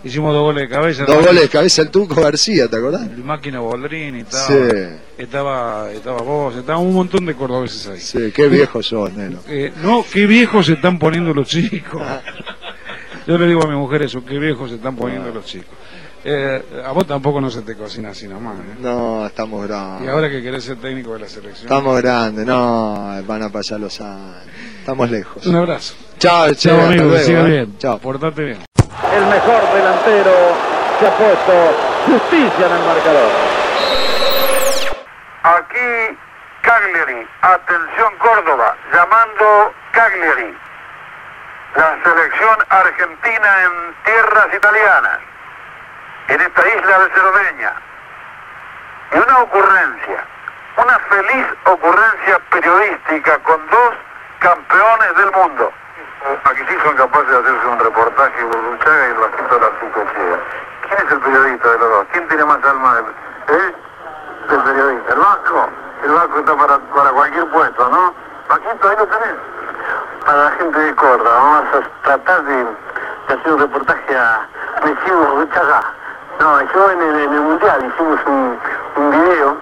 [0.04, 1.06] Hicimos dos goles de cabeza.
[1.06, 3.08] Dos goles de cabeza el Turco García, ¿te acordás?
[3.10, 4.54] El máquina Boldrini estaba, Sí.
[5.17, 7.99] estaba, estaba vos, estaba un montón de cordobeses ahí.
[7.99, 9.39] Sí, qué viejo sos, Nero.
[9.47, 12.04] Eh, no, qué viejos se están poniendo los chicos.
[13.25, 15.73] Yo le digo a mi mujer eso, qué viejos se están poniendo los chicos.
[16.28, 18.56] Eh, a vos tampoco no se te cocina así nomás.
[18.58, 18.76] ¿eh?
[18.80, 20.10] No, estamos Y grandes.
[20.10, 21.68] ahora que querés ser técnico de la selección.
[21.72, 24.38] Estamos grandes, no, van a pasar los años.
[24.80, 25.46] Estamos lejos.
[25.46, 25.94] Un abrazo.
[26.18, 27.44] Chao, Chao hasta amigo, que siga ¿eh?
[27.44, 27.78] bien.
[27.78, 28.00] Chao.
[28.00, 28.60] Portate bien.
[29.16, 30.32] El mejor delantero
[31.00, 31.54] se ha puesto
[32.08, 33.32] justicia en el marcador.
[35.44, 36.18] Aquí
[36.62, 40.54] Cagliari, atención Córdoba, llamando Cagliari.
[41.76, 45.20] La selección argentina en tierras italianas,
[46.28, 47.74] en esta isla de Cerdeña.
[49.12, 50.26] Y una ocurrencia,
[50.78, 53.94] una feliz ocurrencia periodística con dos
[54.40, 55.72] campeones del mundo.
[56.46, 60.40] Aquí sí son capaces de hacerse un reportaje Burruchaga y el vasito de la Picochea.
[60.88, 62.06] ¿Quién es el periodista de los dos?
[62.12, 63.06] ¿Quién tiene más alma del,
[63.60, 63.76] eh?
[64.50, 65.14] del periodista?
[65.14, 65.70] ¿El Vasco?
[66.04, 68.14] El Vasco está para, para cualquier puesto, ¿no?
[68.48, 69.36] Paquito, ahí lo tenés.
[70.26, 74.48] Para la gente de Córdoba, vamos a tratar de, de hacer un reportaje a
[74.84, 75.82] Messi Burruchaga.
[76.39, 78.60] No, yo en el, en el Mundial hicimos un,
[78.98, 79.58] un video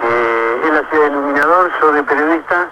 [0.00, 2.66] que él hacía de iluminador, yo de periodista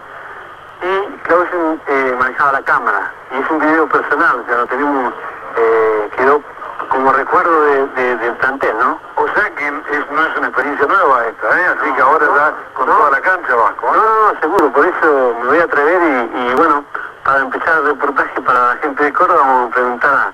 [0.82, 3.12] y Clausen eh, manejaba la cámara.
[3.32, 5.12] Y es un video personal, o sea, lo tenemos,
[5.56, 6.40] eh, quedó
[6.88, 8.98] como recuerdo de, de- del plantel, ¿no?
[9.16, 11.66] O sea que es- no es una experiencia nueva esta, ¿eh?
[11.78, 13.86] Así que ahora ya con toda la cancha Vasco.
[13.94, 16.82] No, no, no, seguro, por eso me voy a atrever y, y, bueno,
[17.24, 20.32] para empezar el reportaje para la gente de Córdoba vamos a preguntar a,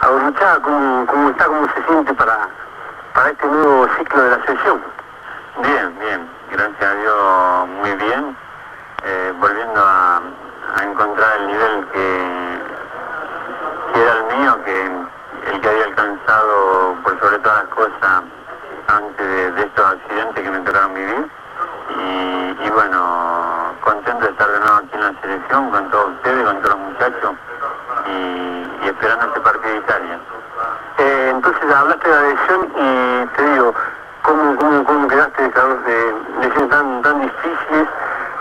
[0.00, 2.48] a cómo, está, cómo se siente para,
[3.14, 4.80] para este nuevo ciclo de la selección.
[5.62, 8.36] Bien, bien, gracias a Dios muy bien,
[9.02, 10.20] Eh, volviendo a,
[10.82, 12.58] encontrar el nivel que,
[13.92, 18.22] que era el mío, que el que había alcanzado por sobre todas las cosas
[18.88, 21.30] antes de, de estos accidentes que me tocaron vivir.
[21.96, 26.44] Y, y bueno, contento de estar de nuevo aquí en la selección con todos ustedes,
[26.44, 27.32] con todos los muchachos
[28.06, 30.18] y, y esperando este partido de Italia.
[30.98, 33.74] Eh, entonces hablaste de la lesión y te digo,
[34.22, 37.88] ¿cómo, cómo, cómo quedaste de lesiones tan, tan difíciles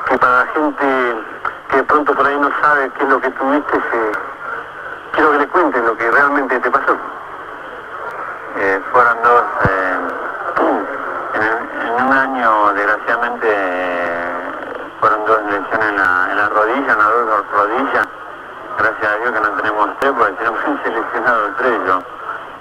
[0.08, 1.16] que para la gente
[1.70, 3.82] que de pronto por ahí no sabe qué es lo que tuviste,
[5.14, 6.98] quiero que le cuenten lo que realmente te pasó?
[8.58, 9.98] Eh, fueron dos, eh,
[11.36, 14.34] en, en un año desgraciadamente eh,
[15.00, 18.08] fueron dos lesiones en la, en la rodilla, en las dos rodillas.
[18.80, 22.00] Gracias a Dios que no tenemos tres, porque si no me hubiese lesionado tres yo.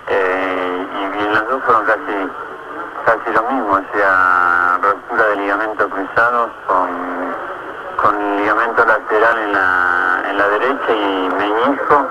[0.08, 2.30] Eh, y, en las dos fueron casi,
[3.06, 6.88] casi lo mismo, o sea, ruptura de ligamento cruzado con,
[8.02, 12.06] con ligamento lateral en la, en la derecha y meñisco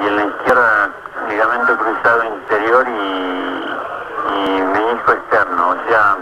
[0.00, 0.90] y en la izquierda
[1.28, 3.76] ligamento cruzado interior y,
[4.34, 6.16] y menisco externo, o sea,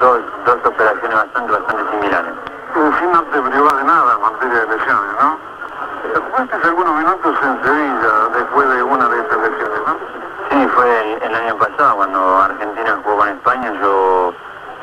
[0.00, 2.32] dos, dos operaciones bastante, bastante similares.
[2.74, 5.55] En no te privás de nada en materia de lesiones, ¿no?
[6.14, 9.96] Jugaste algunos minutos en Sevilla después de una de esas lesiones, ¿no?
[10.50, 14.34] Sí, fue el, año pasado cuando Argentina jugó con España, yo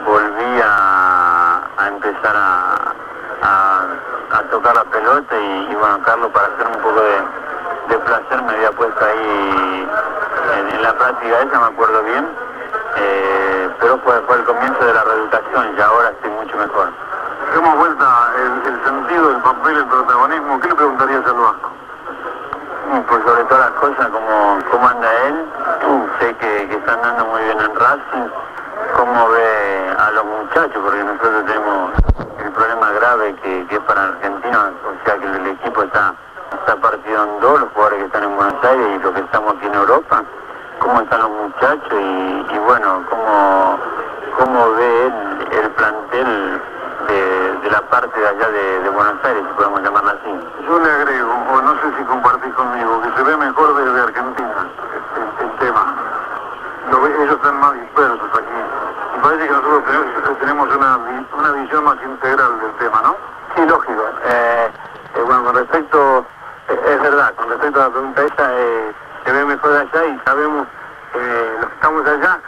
[0.05, 2.93] volví a, empezar a,
[3.41, 8.53] a- tocar la pelota y, y bueno, Carlos para hacer un poco de, placer me
[8.53, 9.87] había puesto ahí
[10.59, 12.27] en, en la práctica esa, me acuerdo bien,
[12.97, 17.02] eh, pero fue, fue el comienzo de la reeducación y ahora estoy mucho mejor.
[17.53, 18.33] Demos vuelta
[18.65, 20.59] el, sentido, el papel, el protagonismo.
[20.59, 21.69] ¿Qué le preguntarías al Vasco?
[22.97, 25.45] Y por sobre todas las cosas, cómo, cómo anda él.
[26.19, 28.27] Sé que, que está andando muy bien en Racing.
[28.97, 31.91] Cómo ve a los muchachos, porque nosotros tenemos
[32.43, 34.71] el problema grave que, es para Argentina.
[34.89, 36.15] O sea que el equipo está,
[36.59, 39.55] está partido en dos, los jugadores que están en Buenos Aires y los que estamos
[39.57, 40.23] aquí en Europa.
[40.79, 43.77] Cómo están los muchachos y, y bueno, cómo,
[44.39, 46.72] cómo ve él el plantel
[47.63, 50.39] de, la parte de allá de, de Buenos Aires, si podemos llamarla así.
[50.67, 54.67] Yo le agrego, o no sé si compartís conmigo, que se ve mejor desde Argentina
[55.15, 55.85] el, el tema.
[56.91, 58.53] Lo ve- ellos están más dispersos aquí.
[59.15, 60.97] Me parece que nosotros tenemos, tenemos una,
[61.37, 63.15] una visión más integral del tema, ¿no?
[63.55, 64.03] Sí, lógico.
[64.25, 64.71] Eh,
[65.15, 66.25] eh, bueno, con respecto,
[66.69, 68.91] eh, es verdad, con respecto a la pregunta esa, eh,
[69.25, 70.67] se ve mejor allá y sabemos,
[71.13, 72.39] los que estamos allá,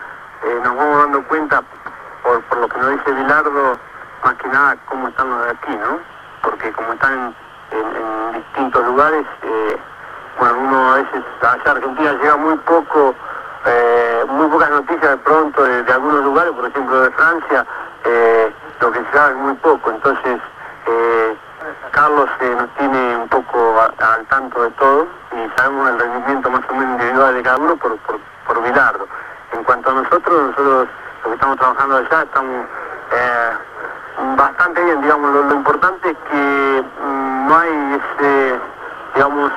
[0.64, 1.62] nos vamos dando cuenta,
[2.24, 3.78] por, por lo que nos dice Bilardo,
[4.26, 6.00] más que nada cómo están los de aquí, ¿no?
[6.42, 9.78] Porque como están en, en distintos lugares, eh,
[10.40, 13.14] bueno, uno a veces allá Argentina llega muy poco,
[13.66, 17.66] eh, muy pocas noticias de pronto de, algunos lugares, por ejemplo de Francia,
[18.04, 20.40] eh, lo que se sabe es muy poco, entonces
[20.88, 21.38] eh,
[21.92, 26.62] Carlos eh, nos tiene un poco al tanto de todo y sabemos el rendimiento más
[26.68, 29.08] o menos individual de cada uno por, por, por Bilardo.
[29.52, 30.88] En cuanto a nosotros, nosotros
[31.24, 32.66] los que estamos trabajando allá estamos
[34.74, 38.60] digamos, lo, importante es que mm, no hay ese,
[39.14, 39.52] digamos,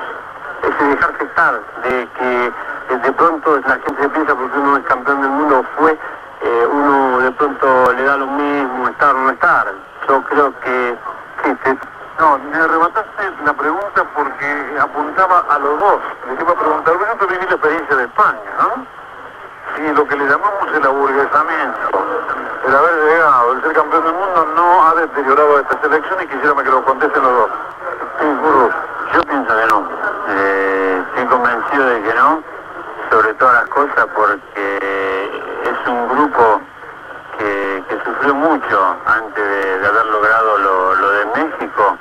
[0.61, 4.83] ese dejarse estar, de que eh, de pronto la gente se piensa porque uno es
[4.85, 5.97] campeón del mundo fue,
[6.41, 9.73] eh, uno de pronto le da lo mismo estar o no estar.
[10.07, 10.97] Yo creo que
[11.43, 11.77] sí, sí,
[12.19, 16.01] No, me arrebataste la pregunta porque apuntaba a los dos.
[16.29, 18.85] Les iba a preguntar, bueno, tú vivís la experiencia de España, ¿no?
[19.79, 22.03] Si lo que le llamamos el aburguesamiento,
[22.67, 26.53] el haber llegado, el ser campeón del mundo, no ha deteriorado esta selección y quisiera
[26.61, 27.49] que lo contesten los dos.
[29.13, 29.87] Yo pienso que no.
[30.31, 32.43] Eh, estoy convencido de que no,
[33.09, 35.31] sobre todas las cosas porque
[35.63, 36.61] es un grupo
[37.37, 41.97] que, sufrió mucho antes de, haber logrado lo, de México,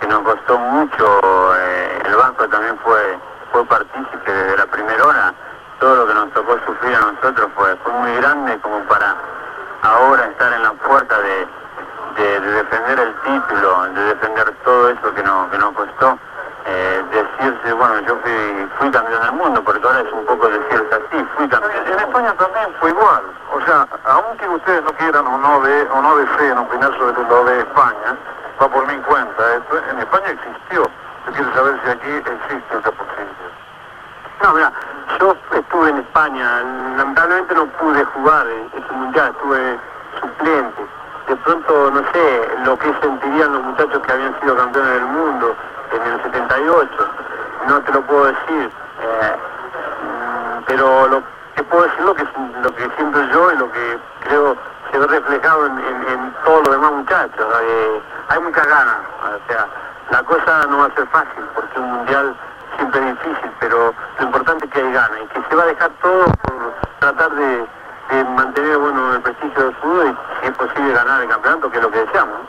[0.00, 1.20] que nos costó mucho.
[1.58, 3.18] eh, el Vasco también fue,
[3.50, 5.34] fue partícipe desde la primera hora.
[5.80, 9.14] Todo lo que nos tocó sufrir a nosotros fue, fue muy grande como para
[9.82, 11.46] ahora estar en la puerta de,
[12.16, 16.18] de, de defender el título, de defender todo eso que nos, que nos costó,
[16.64, 20.94] eh, decirse, bueno, yo fui, fui campeón del mundo, porque ahora es un poco decirse
[20.94, 21.86] así, fui campeón.
[21.86, 23.22] En España también fue igual.
[23.52, 27.44] O sea, aunque ustedes no quieran o no, de, o no deseen opinar sobre lo
[27.44, 28.16] de España,
[28.60, 30.90] va por mi cuenta esto, en España existió.
[31.26, 33.45] Yo quiero saber si aquí existe otra posibilidad.
[34.42, 34.72] No, mira,
[35.18, 36.62] yo estuve en España,
[36.96, 39.78] lamentablemente no pude jugar ese mundial, estuve
[40.20, 40.86] suplente.
[41.28, 45.56] De pronto, no sé, lo que sentirían los muchachos que habían sido campeones del mundo
[45.92, 47.08] en el 78,
[47.66, 48.70] no te lo puedo decir.
[49.00, 49.36] eh,
[50.02, 51.22] mm, pero lo
[51.54, 52.24] que puedo decir lo que,
[52.62, 54.56] lo que siento yo y lo que creo
[54.92, 57.46] se ve reflejado en, en- en todos los demás muchachos.
[57.62, 59.66] eh, hay muchas ganas, o sea,
[60.10, 62.36] la cosa no va a ser fácil porque un mundial
[62.76, 65.66] siempre es difícil, pero lo importante es que hay ganas y que se va a
[65.66, 67.66] dejar todo por tratar de,
[68.10, 71.76] de mantener bueno el prestigio del fútbol y si es posible ganar el campeonato, que
[71.78, 72.40] es lo que deseamos.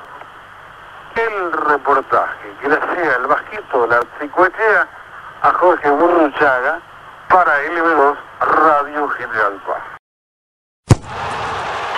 [1.15, 4.87] El reportaje que le hacía el Vasquito la Tricoechea
[5.41, 6.79] a Jorge Burruchaga
[7.29, 9.83] para LB2 Radio General Paz.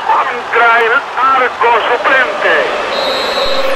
[0.08, 3.69] Contra el arco suplente.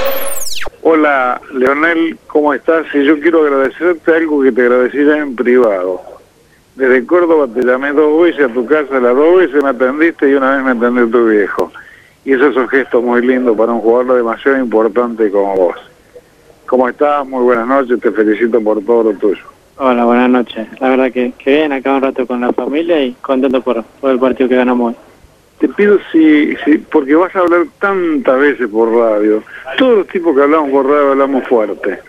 [0.82, 2.86] Hola, Leonel, ¿cómo estás?
[2.94, 6.02] Y yo quiero agradecerte algo que te agradecí ya en privado.
[6.76, 10.34] Desde Córdoba te llamé dos veces a tu casa, las dos veces me atendiste y
[10.34, 11.72] una vez me atendió tu viejo.
[12.26, 15.76] Y eso es un gesto muy lindo para un jugador demasiado importante como vos.
[16.66, 17.26] ¿Cómo estás?
[17.28, 19.44] Muy buenas noches, te felicito por todo lo tuyo.
[19.78, 20.68] Hola, buenas noches.
[20.80, 24.12] La verdad que, que bien, acá un rato con la familia y contento por, por
[24.12, 24.96] el partido que ganamos hoy.
[25.60, 29.44] Te pido si, si, porque vas a hablar tantas veces por radio.
[29.78, 32.00] Todos los tipos que hablamos por radio hablamos fuerte.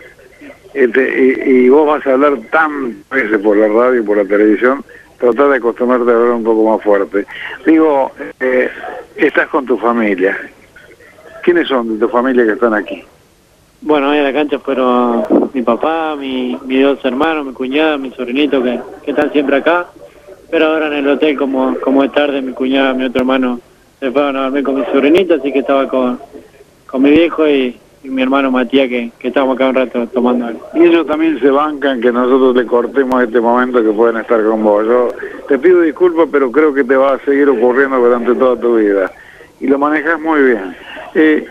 [0.73, 4.83] Este, y, vos vas a hablar tantas veces por la radio y por la televisión,
[5.17, 7.25] tratar de acostumbrarte a hablar un poco más fuerte.
[7.65, 8.69] Digo, eh,
[9.15, 10.37] estás con tu familia.
[11.43, 13.03] ¿Quiénes son de tu familia que están aquí?
[13.81, 18.11] Bueno, hoy a la cancha fueron mi papá, mi, mis dos hermanos, mi cuñada, mi
[18.11, 19.85] sobrinito que, que están siempre acá.
[20.55, 23.59] Pero ahora en el hotel, como, como es tarde, mi cuñada, mi otro hermano
[23.99, 26.17] se fueron a dormir con mi sobrinito, así que estaba con,
[26.87, 30.65] con mi viejo y, mi hermano Matías, que, que estábamos acá un rato tomando algo.
[30.73, 34.63] Y ellos también se bancan que nosotros le cortemos este momento que pueden estar con
[34.63, 34.85] vos.
[34.85, 35.09] Yo
[35.49, 39.11] te pido disculpas, pero creo que te va a seguir ocurriendo durante toda tu vida.
[39.59, 40.73] Y lo manejas muy bien.
[41.15, 41.45] Eh,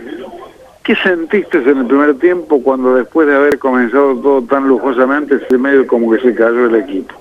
[0.83, 5.59] ¿Qué sentiste en el primer tiempo cuando después de haber comenzado todo tan lujosamente, se
[5.59, 7.15] medio como que se cayó el equipo?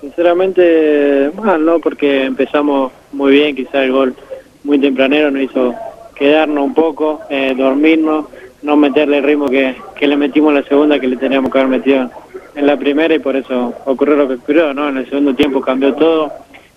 [0.00, 1.78] Sinceramente, mal, ¿no?
[1.78, 4.14] Porque empezamos muy bien, quizá el gol
[4.64, 5.74] muy tempranero nos hizo
[6.14, 8.26] quedarnos un poco, eh, dormirnos,
[8.62, 11.58] no meterle el ritmo que, que le metimos en la segunda, que le teníamos que
[11.58, 12.10] haber metido
[12.54, 14.88] en la primera y por eso ocurrió lo que ocurrió, ¿no?
[14.88, 16.32] En el segundo tiempo cambió todo,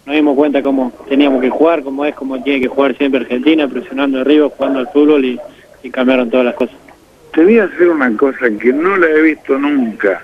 [0.06, 3.70] nos dimos cuenta cómo teníamos que jugar, cómo es, cómo tiene que jugar siempre Argentina,
[3.70, 5.40] presionando arriba, jugando al fútbol y,
[5.82, 6.76] y cambiaron todas las cosas.
[7.34, 10.22] Te voy a hacer una cosa que no la he visto nunca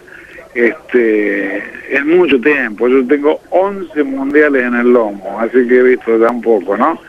[0.53, 1.57] este,
[1.89, 2.87] es mucho tiempo.
[2.87, 6.99] Yo tengo 11 mundiales en el lomo, así que he visto tampoco, ¿no?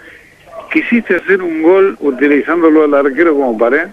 [0.72, 3.88] ¿Quisiste hacer un gol utilizándolo al arquero como pared?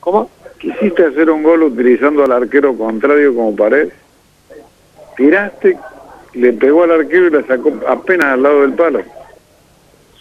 [0.00, 0.30] ¿Cómo?
[0.58, 3.88] ¿Quisiste hacer un gol utilizando al arquero contrario como pared?
[5.16, 5.76] Tiraste,
[6.34, 9.02] le pegó al arquero y la sacó apenas al lado del palo.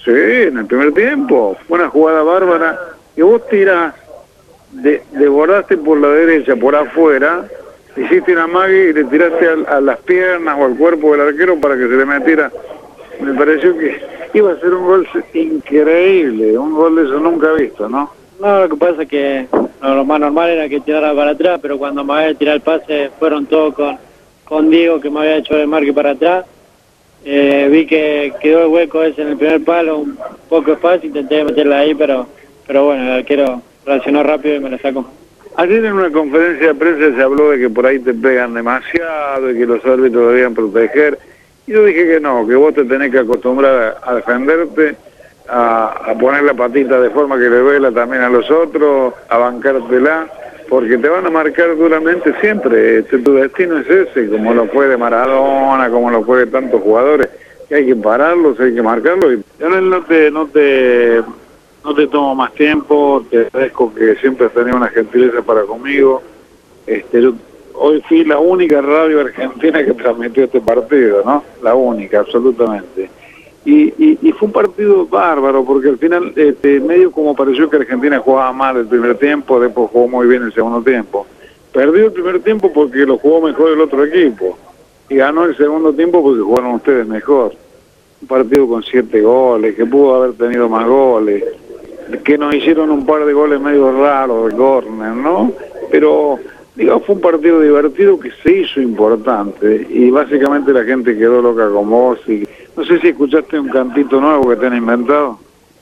[0.04, 1.56] Sí, en el primer tiempo.
[1.68, 2.80] Fue una jugada bárbara.
[3.16, 3.94] Y vos tirás,
[4.72, 7.46] de, desbordaste por la derecha, por afuera,
[7.98, 11.60] hiciste una magia y le tiraste a, a las piernas o al cuerpo del arquero
[11.60, 12.52] para que se le metiera.
[13.20, 14.02] Me pareció que
[14.34, 18.12] iba a ser un gol increíble, un gol de eso nunca visto, ¿no?
[18.40, 19.48] No, lo que pasa es que
[19.82, 23.12] lo más normal era que tirara para atrás, pero cuando me había tirado el pase
[23.20, 23.98] fueron todos con,
[24.46, 26.46] con Diego que me había hecho el marque para atrás.
[27.24, 30.18] Eh, vi que quedó el hueco ese en el primer palo, un
[30.50, 32.26] poco espacio, intenté meterla ahí, pero
[32.66, 35.06] pero bueno, el arquero reaccionó rápido y me la sacó.
[35.58, 39.52] Ayer en una conferencia de prensa se habló de que por ahí te pegan demasiado
[39.52, 41.20] y que los árbitros debían proteger.
[41.68, 44.96] Y yo dije que no, que vos te tenés que acostumbrar a, defenderte,
[45.50, 49.38] a, a, poner la patita de forma que le duela también a los otros, a
[49.38, 50.28] bancártela,
[50.70, 53.00] porque te van a marcar duramente siempre.
[53.00, 56.82] Este, tu destino es ese, como lo fue de Maradona, como lo fue de tantos
[56.82, 57.28] jugadores.
[57.68, 59.34] Que hay que pararlos, hay que marcarlos.
[59.34, 61.22] Y no te, no te
[61.84, 66.22] no te tomo más tiempo, te agradezco que siempre has tenido una gentileza para conmigo.
[66.86, 67.34] Este, yo
[67.76, 71.44] hoy fui la única radio argentina que transmitió este partido, ¿no?
[71.64, 73.10] La única, absolutamente.
[73.66, 77.78] Y, y, y fue un partido bárbaro, porque al final este, medio como pareció que
[77.78, 81.26] Argentina jugaba mal el primer tiempo, después jugó muy bien el segundo tiempo.
[81.72, 84.58] Perdió el primer tiempo porque lo jugó mejor el otro equipo.
[85.10, 87.54] Y ganó el segundo tiempo porque jugaron ustedes mejor.
[88.22, 91.44] Un partido con siete goles, que pudo haber tenido más goles
[92.24, 95.52] que nos hicieron un par de goles medio raros de córner, ¿no?
[95.90, 96.40] Pero,
[96.76, 101.70] digamos, fue un partido divertido que se hizo importante y básicamente la gente quedó loca
[101.70, 102.44] con vos y
[102.76, 105.40] no sé si escuchaste un cantito nuevo que te han inventado.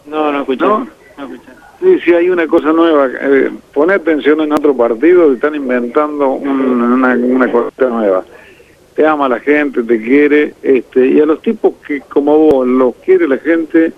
[0.07, 0.65] No, no escuché.
[0.65, 0.87] ¿No?
[1.17, 1.59] no escuché.
[1.79, 3.07] Sí, sí, hay una cosa nueva.
[3.21, 8.25] Eh, poné atención en otro partido, están inventando un, una, una cosa nueva.
[8.95, 12.95] Te ama la gente, te quiere, este, y a los tipos que como vos los
[12.95, 13.93] quiere la gente,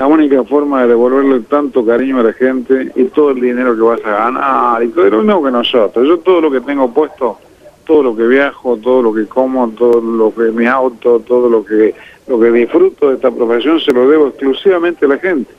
[0.00, 3.82] la única forma de devolverle tanto cariño a la gente y todo el dinero que
[3.82, 6.08] vas a ganar y todo lo mismo que nosotros.
[6.08, 7.36] Yo todo lo que tengo puesto,
[7.84, 11.62] todo lo que viajo, todo lo que como, todo lo que mi auto, todo lo
[11.62, 11.94] que
[12.28, 15.52] lo que disfruto de esta profesión se lo debo exclusivamente a la gente.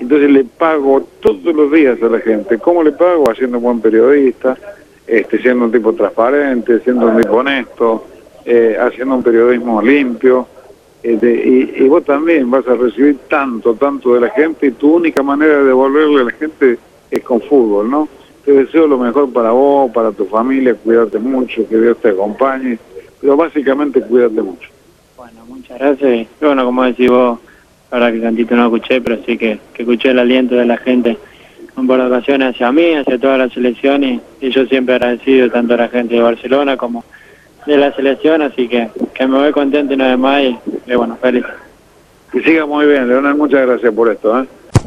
[0.00, 2.58] Entonces le pago todos los días a la gente.
[2.58, 3.30] ¿Cómo le pago?
[3.30, 4.54] Haciendo un buen periodista,
[5.06, 8.04] este, siendo un tipo transparente, siendo un tipo honesto,
[8.44, 10.46] eh, haciendo un periodismo limpio.
[11.02, 15.22] Este, y, vos también vas a recibir tanto, tanto de la gente y tu única
[15.22, 16.78] manera de devolverle a la gente
[17.10, 18.08] es con fútbol, ¿no?
[18.44, 22.78] Te deseo lo mejor para vos, para tu familia, cuídate mucho, que Dios te acompañe,
[23.20, 24.68] pero básicamente cuídate mucho.
[25.16, 26.28] Bueno, muchas gracias.
[26.40, 27.38] Bueno, como decís vos,
[27.90, 31.16] ahora que cantito no escuché, pero sí que, que escuché el aliento de la gente
[31.76, 35.74] en por ocasiones hacia mí, hacia toda la selección y, y yo siempre agradecido tanto
[35.74, 37.04] a la gente de Barcelona como
[37.66, 41.16] de la selección, así que, que me voy contento una vez más y, y bueno,
[41.20, 41.44] feliz.
[42.32, 44.40] Que siga muy bien, Leonel, muchas gracias por esto.
[44.40, 44.46] ¿eh?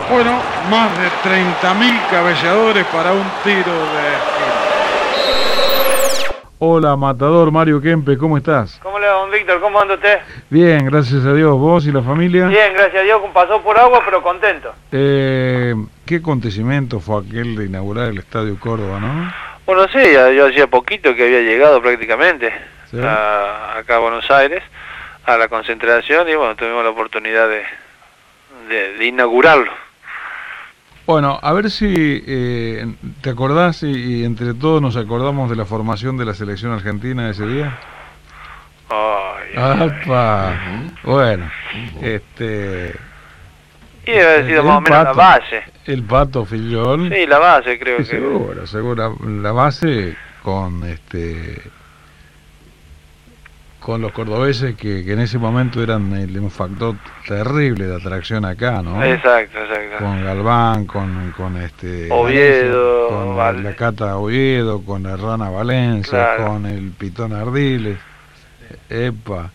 [0.09, 0.31] Bueno,
[0.69, 4.33] más de 30.000 cabelladores para un tiro de
[6.65, 8.79] Hola, Matador Mario Kempe, ¿cómo estás?
[8.81, 9.59] ¿Cómo le va, don Víctor?
[9.59, 10.19] ¿Cómo anda usted?
[10.49, 11.59] Bien, gracias a Dios.
[11.59, 12.47] ¿Vos y la familia?
[12.47, 14.71] Bien, gracias a Dios, pasó por agua, pero contento.
[14.89, 19.52] Eh, ¿Qué acontecimiento fue aquel de inaugurar el Estadio Córdoba, no?
[19.65, 19.99] Bueno, sí,
[20.35, 22.53] yo hacía poquito que había llegado prácticamente
[22.91, 22.99] ¿Sí?
[22.99, 24.61] a, acá a Buenos Aires,
[25.25, 27.63] a la concentración, y bueno, tuvimos la oportunidad de,
[28.67, 29.71] de, de inaugurarlo.
[31.05, 35.65] Bueno, a ver si eh, te acordás y, y, entre todos nos acordamos de la
[35.65, 37.77] formación de la selección argentina ese día.
[38.89, 40.59] Ay, ¡Apa!
[41.03, 41.49] Bueno,
[42.01, 42.95] este...
[44.05, 45.63] Y debe haber sido más o menos la base.
[45.85, 47.09] El Pato Fillol.
[47.13, 48.09] Sí, la base creo sí, que...
[48.09, 49.17] Seguro, seguro.
[49.41, 51.61] La base con este
[53.83, 56.95] con los cordobeses que, que, en ese momento eran el, un factor
[57.27, 59.03] terrible de atracción acá, ¿no?
[59.03, 59.97] Exacto, exacto.
[60.05, 66.45] Con Galván, con, con este Oviedo, con la Cata Oviedo, con la Rana Valencia, Claro.
[66.47, 67.97] con el Pitón Ardiles.
[68.89, 69.51] Epa.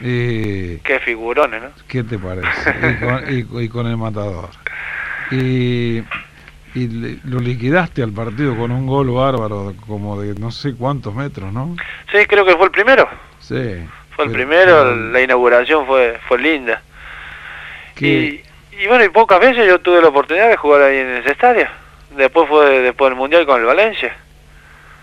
[0.00, 1.68] Y, Qué figurones, ¿no?
[1.88, 2.48] ¿Qué te parece?
[3.32, 4.48] Y con, y- y con el Matador.
[5.30, 5.98] Y,
[6.74, 11.14] y le- lo liquidaste al partido con un gol bárbaro, como de no sé cuántos
[11.14, 11.76] metros, ¿no?
[12.12, 13.08] Sí, creo que fue el primero.
[13.40, 13.54] Sí.
[14.16, 16.82] Fue el Pero- primero, pero- la inauguración fue fue linda.
[17.94, 18.42] que-
[18.72, 21.66] Y bueno, y pocas veces yo tuve la oportunidad de jugar ahí en ese estadio.
[22.16, 24.16] Después fue después del Mundial con el Valencia.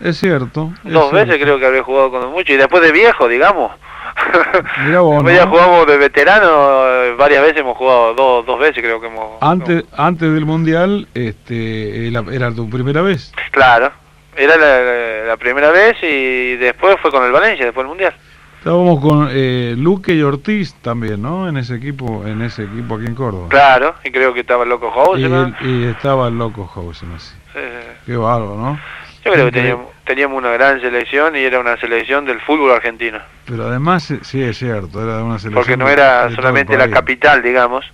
[0.00, 0.72] Es cierto.
[0.84, 1.26] es Dos cierto.
[1.26, 2.52] veces creo que habría jugado con mucho.
[2.52, 3.72] Y después de viejo, digamos.
[4.86, 5.50] Mirá vos, Después ya ¿no?
[5.50, 9.32] jugamos de veterano, eh, varias veces hemos jugado, dos, dos veces creo que hemos...
[9.40, 13.32] Antes, antes del mundial, este, era, era tu primera vez.
[13.50, 13.90] Claro,
[14.36, 18.14] era la, la primera vez y después fue con el Valencia, después del Mundial.
[18.58, 21.48] Estábamos con eh, Luque y Ortiz también, ¿no?
[21.48, 23.46] En ese equipo, en ese equipo aquí en Córdoba.
[23.48, 25.56] Claro, y creo que estaba el Loco Y, Houseman.
[25.60, 27.34] el- y estaba el loco Houseman, sí.
[27.52, 27.98] Sí, sí, sí.
[28.06, 28.80] Qué bárbaro, ¿no?
[29.24, 33.18] Yo creo que teníamos, teníamos una gran selección y era una selección del fútbol argentino.
[33.46, 35.54] Pero además, eh, sí, es cierto, era una selección.
[35.54, 37.84] Porque no era de solamente la capital, digamos.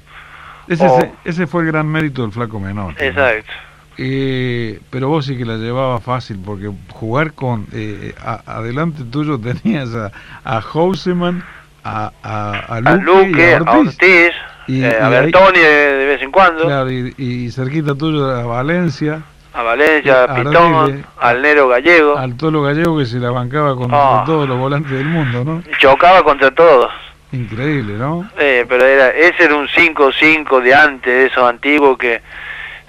[0.68, 2.94] Ese, o- ese- fue el gran mérito del flaco menor.
[2.98, 3.52] Exacto.
[3.96, 7.66] Eh, pero vos sí que la llevaba fácil, porque jugar con.
[7.72, 10.10] eh, a- adelante tuyo tenías a,
[10.44, 11.44] a Houseman,
[11.84, 14.32] a, a, a Luque, A Luque, a a Ortiz.
[14.66, 18.30] Y- eh, y a Bertoni de, de vez en cuando, Claro, y, y cerquita tuyo
[18.30, 19.20] a Valencia,
[19.54, 22.18] a Valencia, a a Pitón, Ardile, al Nero Gallego.
[22.18, 24.24] al Tolo Gallego que se la bancaba con Ah.
[24.26, 25.62] todos los volantes del mundo, ¿no?
[25.78, 26.90] Chocaba contra todos.
[27.32, 28.28] Increíble, ¿no?
[28.38, 32.20] Eh, pero era, ese era un 5-5 de antes, de esos antiguos que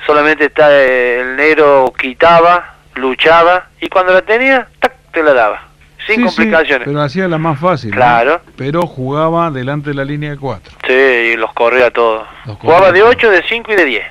[0.05, 4.93] solamente está eh, el negro quitaba, luchaba y cuando la tenía, ¡tac!
[5.11, 5.61] te la daba,
[6.05, 6.87] sin Sí, sí, complicaciones.
[6.87, 7.89] pero hacía la más fácil.
[7.91, 7.95] ¿no?
[7.97, 8.41] Claro.
[8.57, 10.73] Pero jugaba delante de la línea de cuatro.
[10.85, 12.27] Sí, y los corría todos.
[12.45, 14.03] Los Jugaba de corría 8, de 5 y de 10.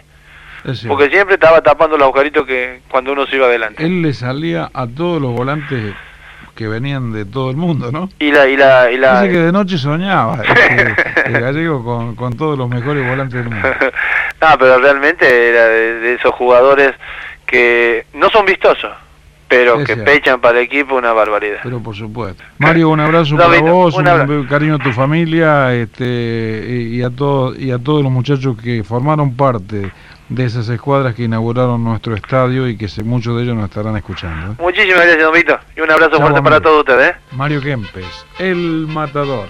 [0.88, 3.84] Porque siempre estaba tapando los agujeritos que cuando uno se iba adelante.
[3.84, 5.94] Él le salía a todos los volantes
[6.54, 8.08] que venían de todo el mundo, ¿no?
[8.18, 10.40] Y la, y la, y la, Dice que de noche soñaba
[11.26, 13.68] el gallego con, con todos los mejores volantes del mundo.
[14.40, 16.92] No, pero realmente era de, de esos jugadores
[17.46, 18.90] que no son vistosos,
[19.48, 20.04] pero Es que cierto.
[20.12, 21.60] pechan para el equipo una barbaridad.
[21.62, 22.42] Pero por supuesto.
[22.58, 26.04] Mario, un abrazo No, para vos, un cariño a tu familia este,
[26.68, 29.90] y, y a todo, y a todos los muchachos que formaron parte
[30.34, 33.96] de esas escuadras que inauguraron nuestro estadio y que se- muchos de ellos nos estarán
[33.96, 34.52] escuchando.
[34.52, 34.56] ¿eh?
[34.58, 36.44] Muchísimas gracias, Don Vito, y un abrazo fuerte amigo.
[36.44, 37.12] para todos ustedes.
[37.12, 37.16] ¿eh?
[37.32, 39.48] Mario Kempes, el matador.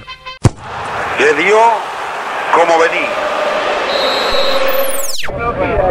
[1.18, 1.56] Le dio
[2.54, 3.08] como venía.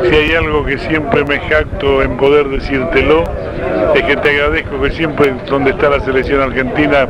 [0.04, 3.24] Si hay algo que siempre me jacto en poder decírtelo,
[3.96, 7.08] es que te agradezco que siempre donde está la selección argentina,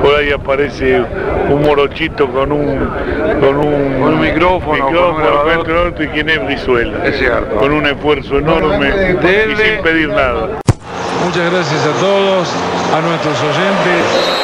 [0.00, 1.02] por ahí aparece
[1.48, 2.88] un morochito con un
[3.40, 7.04] con un, Con un micrófono, con un micrófono y quien es Brizuela.
[7.04, 7.56] Es cierto.
[7.56, 10.60] Con un esfuerzo enorme y sin pedir nada.
[11.24, 12.48] Muchas gracias a todos,
[12.94, 14.36] a nuestros oyentes.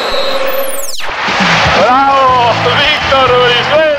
[1.80, 2.53] ¡Bravo!
[2.64, 3.91] Víctor Brizuela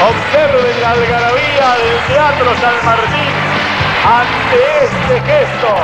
[0.00, 3.34] Observen la algarabía del Teatro San Martín
[4.00, 5.76] ante este gesto,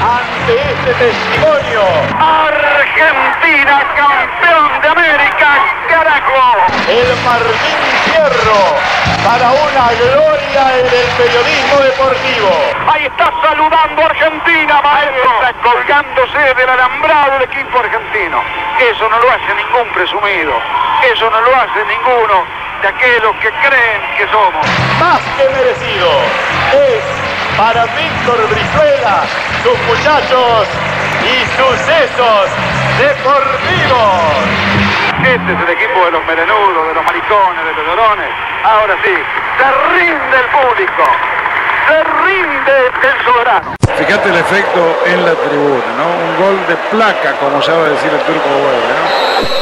[0.00, 1.82] ante este testimonio.
[2.18, 5.50] Argentina, campeón de América,
[5.90, 6.56] carajo.
[6.88, 8.80] El Martín Fierro
[9.28, 12.50] para una gloria en el periodismo deportivo.
[12.88, 15.32] Ahí está saludando Argentina, maestro.
[15.36, 18.42] Está colgándose del alambrado del equipo argentino.
[18.80, 20.54] Eso no lo hace ningún presumido.
[21.12, 24.66] Eso no lo hace ninguno de aquellos que creen que somos.
[24.98, 26.08] Más que merecido.
[26.72, 27.02] Es
[27.56, 29.24] para Víctor Brizuela,
[29.62, 30.68] sus muchachos
[31.20, 32.48] y sucesos
[32.98, 34.40] deportivos.
[35.20, 38.30] Este es el equipo de los merenudos, de los maricones, de los llorones.
[38.64, 41.04] Ahora sí, se rinde el público,
[41.88, 43.74] se rinde el soberano.
[43.98, 46.06] Fíjate el efecto en la tribuna, ¿no?
[46.08, 49.59] Un gol de placa, como sabe decir el turco Hueve, ¿no?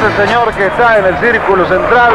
[0.00, 2.12] Este señor que está en el círculo central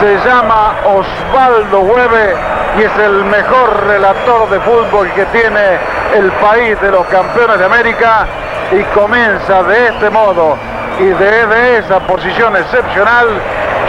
[0.00, 2.34] se llama Osvaldo Hueve
[2.76, 5.78] y es el mejor relator de fútbol que tiene
[6.16, 8.26] el país de los campeones de América
[8.72, 10.58] y comienza de este modo
[10.98, 13.28] y desde esa posición excepcional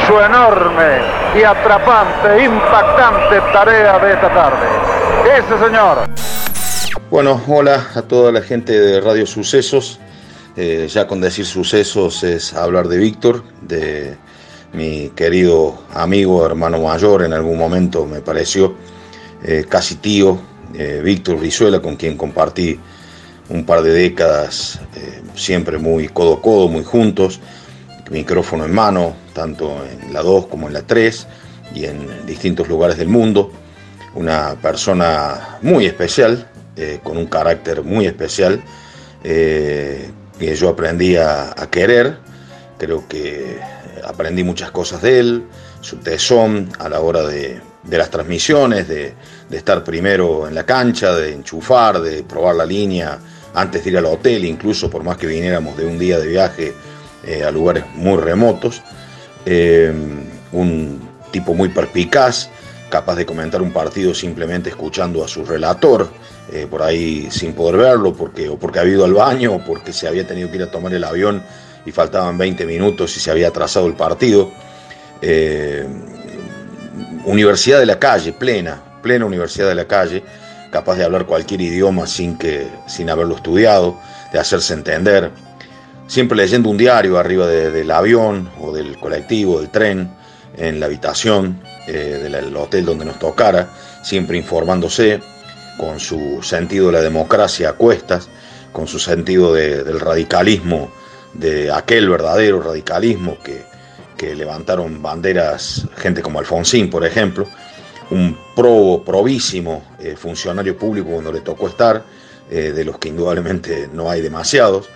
[0.05, 1.01] su enorme
[1.35, 4.67] y atrapante, impactante tarea de esta tarde.
[5.35, 6.07] Ese señor.
[7.09, 9.99] Bueno, hola a toda la gente de Radio Sucesos.
[10.59, 14.17] Eh, ya con decir sucesos es hablar de Víctor, de
[14.73, 18.73] mi querido amigo, hermano mayor, en algún momento me pareció,
[19.43, 20.39] eh, casi tío,
[20.73, 22.79] eh, Víctor Brizuela, con quien compartí
[23.49, 24.79] un par de décadas,
[25.35, 27.39] siempre muy codo a codo, muy juntos,
[28.09, 31.27] micrófono en mano, tanto en la 2 como en la 3
[31.75, 33.51] y en distintos lugares del mundo.
[34.15, 36.49] Una persona muy especial,
[37.03, 38.61] con un carácter muy especial,
[40.37, 42.17] que yo aprendí a, querer.
[42.77, 43.59] Creo que
[44.05, 45.43] aprendí muchas cosas de él,
[45.81, 49.13] su tesón a la hora de, de las transmisiones, de,
[49.49, 53.19] de estar primero en la cancha, de enchufar, de probar la línea
[53.53, 56.73] antes de ir al hotel, incluso por más que viniéramos de un día de viaje
[57.25, 58.81] eh, a lugares muy remotos.
[59.45, 59.91] Eh,
[60.51, 62.49] un tipo muy perspicaz,
[62.89, 66.09] capaz de comentar un partido simplemente escuchando a su relator,
[66.51, 69.91] eh, por ahí sin poder verlo, porque, o porque ha ido al baño, o porque
[69.91, 71.43] se había tenido que ir a tomar el avión
[71.85, 74.51] y faltaban 20 minutos y se había atrasado el partido.
[75.21, 75.85] Eh,
[77.25, 80.23] universidad de la calle, plena, plena universidad de la calle,
[80.71, 83.99] capaz de hablar cualquier idioma sin, que, sin haberlo estudiado,
[84.31, 85.31] de hacerse entender.
[86.07, 90.09] Siempre leyendo un diario arriba del avión o del colectivo, del tren,
[90.57, 93.69] en la habitación eh, del hotel donde nos tocara,
[94.03, 95.21] siempre informándose
[95.77, 98.27] con su sentido de la democracia a cuestas,
[98.73, 100.91] con su sentido del radicalismo,
[101.33, 103.63] de aquel verdadero radicalismo que,
[104.17, 107.47] que levantaron banderas, gente como Alfonsín, por ejemplo,
[108.09, 112.03] un pro, probísimo eh, funcionario público cuando le tocó estar,
[112.49, 114.89] eh, de los que indudablemente no hay demasiados.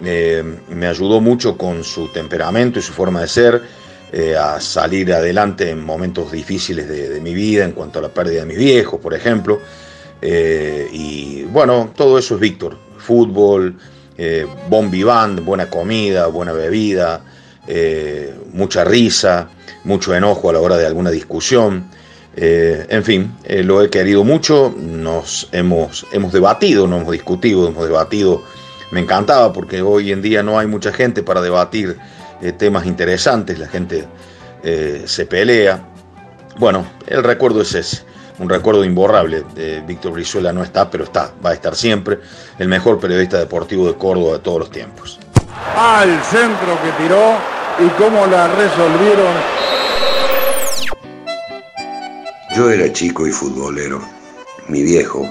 [0.00, 3.62] Me ayudó mucho con su temperamento y su forma de ser
[4.38, 8.46] a salir adelante en momentos difíciles de, mi vida, en cuanto a la pérdida de
[8.46, 9.60] mis viejos, por ejemplo.
[10.20, 12.76] y bueno, todo eso es Víctor.
[12.98, 13.74] Fútbol,
[14.90, 17.22] vivant, buena comida, buena bebida,
[18.52, 19.48] mucha risa,
[19.84, 21.84] mucho enojo a la hora de alguna discusión.
[22.34, 27.68] Eh, en fin, eh, lo he querido mucho, nos hemos, hemos debatido, no hemos discutido,
[27.68, 28.42] hemos debatido.
[28.90, 31.98] Me encantaba porque hoy en día no hay mucha gente para debatir
[32.42, 34.06] eh, temas interesantes, la gente
[35.06, 35.88] se pelea.
[36.56, 38.04] Bueno, el recuerdo es ese,
[38.38, 39.42] un recuerdo imborrable.
[39.84, 42.20] Víctor Brizuela no está, pero está, va a estar siempre,
[42.60, 45.18] el mejor periodista deportivo de Córdoba de todos los tiempos.
[45.76, 47.32] Al centro que tiró
[47.80, 49.62] y cómo la resolvieron
[52.54, 53.98] yo era chico y futbolero.
[54.68, 55.26] Mi viejo,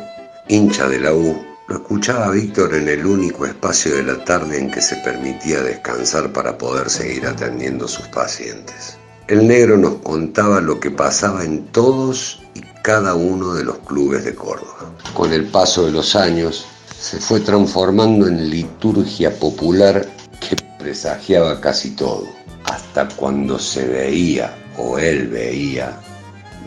[0.48, 1.40] hincha de la U,
[1.72, 6.34] lo escuchaba Víctor en el único espacio de la tarde en que se permitía descansar
[6.34, 8.98] para poder seguir atendiendo a sus pacientes.
[9.30, 14.26] El negro nos contaba lo que pasaba en todos y cada uno de los clubes
[14.26, 14.92] de Córdoba.
[15.14, 16.66] Con el paso de los años,
[17.00, 20.06] se fue transformando en liturgia popular
[20.42, 22.28] que presagiaba casi todo,
[22.66, 25.98] hasta cuando se veía o él veía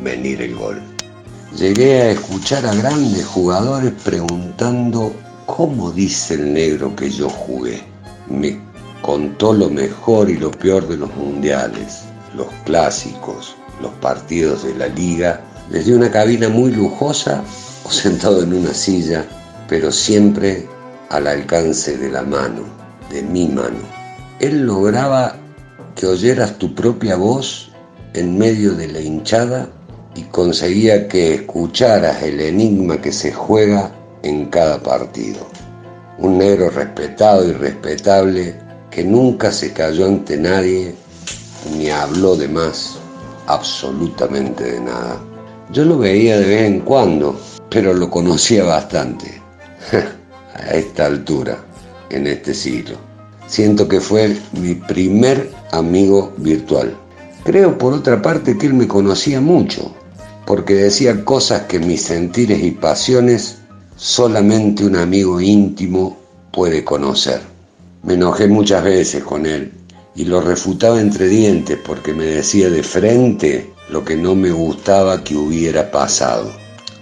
[0.02, 0.93] venir el gol.
[1.56, 5.12] Llegué a escuchar a grandes jugadores preguntando
[5.46, 7.80] cómo dice el negro que yo jugué.
[8.28, 8.58] Me
[9.02, 14.88] contó lo mejor y lo peor de los mundiales, los clásicos, los partidos de la
[14.88, 15.40] liga,
[15.70, 17.44] desde una cabina muy lujosa
[17.84, 19.24] o sentado en una silla,
[19.68, 20.68] pero siempre
[21.10, 22.62] al alcance de la mano,
[23.12, 23.78] de mi mano.
[24.40, 25.36] Él lograba
[25.94, 27.70] que oyeras tu propia voz
[28.12, 29.68] en medio de la hinchada
[30.14, 33.92] y conseguía que escucharas el enigma que se juega
[34.22, 35.46] en cada partido.
[36.18, 38.54] Un negro respetado y respetable
[38.90, 40.94] que nunca se cayó ante nadie
[41.76, 42.96] ni habló de más,
[43.46, 45.20] absolutamente de nada.
[45.72, 47.38] Yo lo veía de vez en cuando,
[47.70, 49.40] pero lo conocía bastante.
[50.54, 51.58] A esta altura,
[52.10, 52.96] en este siglo.
[53.48, 56.96] Siento que fue mi primer amigo virtual.
[57.44, 59.92] Creo por otra parte que él me conocía mucho,
[60.46, 63.58] porque decía cosas que mis sentires y pasiones
[63.96, 66.16] solamente un amigo íntimo
[66.52, 67.40] puede conocer.
[68.02, 69.72] Me enojé muchas veces con él
[70.14, 75.24] y lo refutaba entre dientes porque me decía de frente lo que no me gustaba
[75.24, 76.50] que hubiera pasado.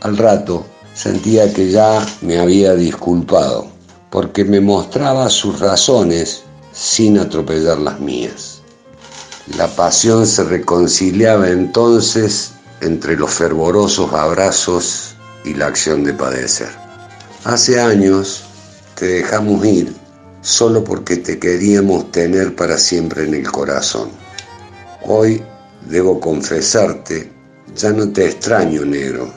[0.00, 0.64] Al rato
[0.94, 3.66] sentía que ya me había disculpado
[4.10, 8.62] porque me mostraba sus razones sin atropellar las mías.
[9.56, 16.68] La pasión se reconciliaba entonces entre los fervorosos abrazos y la acción de padecer.
[17.44, 18.44] Hace años
[18.96, 19.94] te dejamos ir
[20.42, 24.10] solo porque te queríamos tener para siempre en el corazón.
[25.04, 25.42] Hoy
[25.88, 27.32] debo confesarte,
[27.74, 29.32] ya no te extraño negro,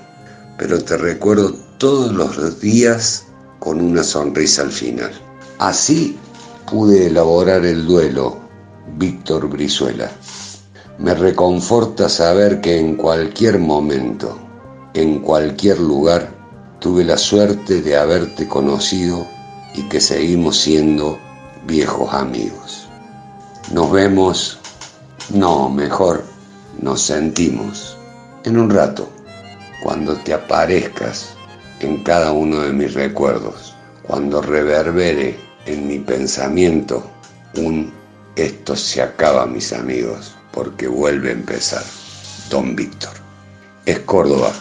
[0.57, 3.25] pero te recuerdo todos los días
[3.59, 5.11] con una sonrisa al final.
[5.59, 6.17] Así
[6.69, 8.39] pude elaborar el duelo,
[8.97, 10.11] Víctor Brizuela.
[10.97, 14.39] Me reconforta saber que en cualquier momento,
[14.93, 16.29] en cualquier lugar,
[16.79, 19.27] tuve la suerte de haberte conocido
[19.73, 21.19] y que seguimos siendo
[21.67, 22.87] viejos amigos.
[23.73, 24.57] Nos vemos,
[25.33, 26.23] no, mejor,
[26.79, 27.97] nos sentimos
[28.45, 29.09] en un rato,
[29.83, 31.35] cuando te aparezcas
[31.81, 37.03] en cada uno de mis recuerdos, cuando reverbere en mi pensamiento
[37.57, 37.91] un
[38.37, 41.83] esto se acaba mis amigos porque vuelve a empezar.
[42.49, 43.11] Don Víctor.
[43.85, 44.51] Es Córdoba,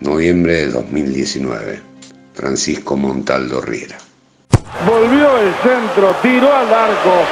[0.00, 1.80] noviembre de 2019.
[2.34, 3.96] Francisco Montaldo Riera.
[4.86, 7.24] Volvió el centro, tiró al arco.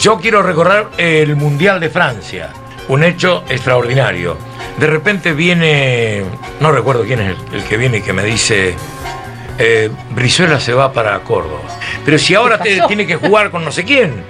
[0.00, 2.50] Yo quiero recorrer el Mundial de Francia,
[2.88, 4.36] un hecho extraordinario.
[4.78, 6.22] De repente viene,
[6.60, 8.76] no recuerdo quién es el, el que viene y que me dice,
[9.58, 11.62] eh, Brizuela se va para Córdoba.
[12.04, 14.22] Pero si ahora te- tiene que jugar con no sé quién.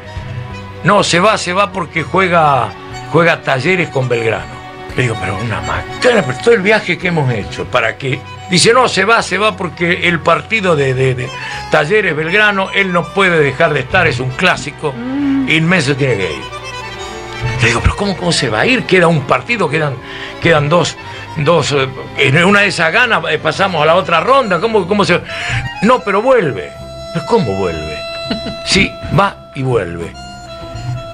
[0.85, 2.69] No, se va, se va porque juega,
[3.13, 4.59] juega talleres con Belgrano.
[4.97, 8.21] Le digo, pero una macana, pero todo el viaje que hemos hecho, ¿para qué?
[8.51, 11.29] Dice, no, se va, se va porque el partido de, de- de
[11.71, 14.95] Talleres Belgrano, él no puede dejar de estar, es un clásico,
[15.49, 16.43] inmenso tiene que ir.
[17.61, 18.85] Le digo, pero ¿cómo, cómo se va a ir?
[18.85, 19.95] Queda un partido, quedan,
[20.43, 20.97] quedan dos,
[21.37, 25.05] dos, eh, en una de esas ganas eh, pasamos a la otra ronda, ¿cómo, cómo
[25.05, 25.21] se...?
[25.83, 26.73] No, pero vuelve.
[27.13, 27.99] ¿Pero cómo vuelve?
[28.65, 30.13] Sí, va y vuelve.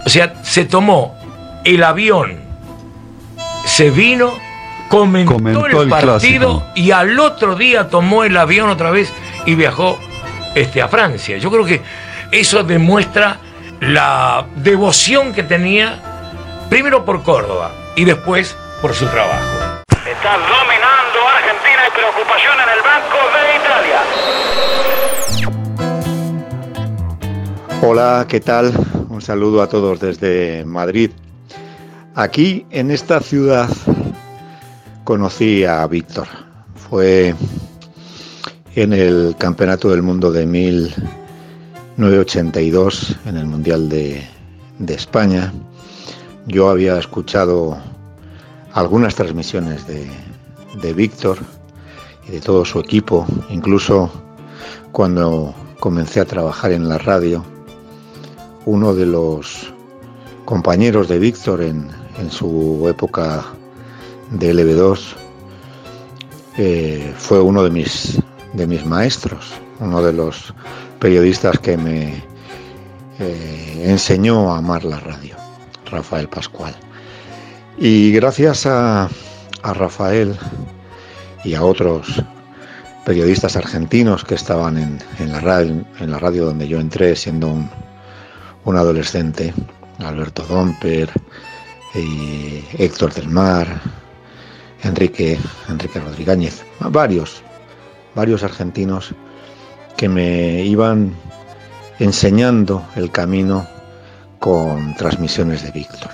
[0.05, 1.17] O sea, se tomó
[1.65, 2.39] el avión,
[3.65, 4.33] se vino,
[4.91, 6.63] comentó, Comentó el el partido clásico.
[6.75, 9.11] y al otro día tomó el avión otra vez
[9.47, 9.99] y viajó
[10.55, 11.39] este, a Francia.
[11.39, 11.81] Yo creo que
[12.31, 13.39] eso demuestra
[13.81, 16.01] la devoción que tenía,
[16.69, 19.43] primero por Córdoba y después por su trabajo.
[19.89, 24.01] Está dominando Argentina y preocupación en el banco de Italia.
[27.83, 28.73] Hola, ¿qué tal?
[29.15, 31.13] Un saludo a todos desde Madrid.
[32.17, 33.71] Aquí, en esta ciudad,
[35.05, 36.27] conocí a Víctor.
[36.75, 37.33] Fue
[38.75, 44.27] en el Campeonato del Mundo de 1982, en el Mundial de,
[44.89, 45.53] España.
[46.49, 47.79] Yo había escuchado
[48.73, 51.39] algunas transmisiones de Víctor
[52.27, 54.11] y de todo su equipo, incluso
[54.91, 57.54] cuando comencé a trabajar en la radio,
[58.67, 59.73] uno de los
[60.45, 61.91] compañeros de Víctor en,
[62.31, 63.45] su época
[64.31, 65.01] de LB2
[66.57, 68.21] eh, fue uno de mis,
[68.53, 70.55] de mis maestros, uno de los
[71.01, 72.23] periodistas que me
[73.19, 75.37] eh, enseñó a amar la radio,
[75.91, 76.75] Rafael Pascual.
[77.77, 79.09] Y gracias a,
[79.63, 80.37] Rafael
[81.43, 82.23] y a otros
[83.05, 87.71] periodistas argentinos que estaban en la radio donde yo entré siendo un,
[88.65, 89.53] un adolescente,
[89.99, 91.11] Alberto Domper,
[92.79, 93.81] Héctor del Mar,
[94.83, 95.39] Enrique,
[95.69, 97.43] Enrique Rodríguez, varios,
[98.15, 99.15] varios argentinos
[99.97, 101.15] que me iban
[101.99, 103.67] enseñando el camino
[104.41, 106.11] con transmisiones de Víctor.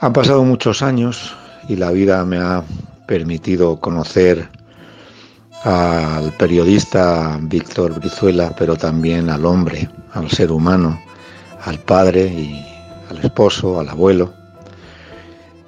[0.00, 1.34] Han pasado muchos años
[1.68, 2.64] y la vida me ha
[3.06, 4.48] permitido conocer
[5.64, 11.00] al periodista Víctor Brizuela, pero también al hombre, al ser humano,
[11.64, 12.66] al padre y
[13.10, 14.32] al esposo, al abuelo.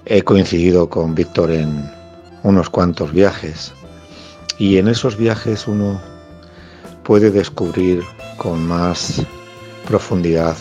[0.04, 1.90] He coincidido con Víctor en
[2.42, 3.72] unos cuantos viajes
[4.58, 6.00] y en esos viajes uno
[7.02, 8.02] puede descubrir
[8.36, 9.22] con más
[9.86, 10.56] profundidad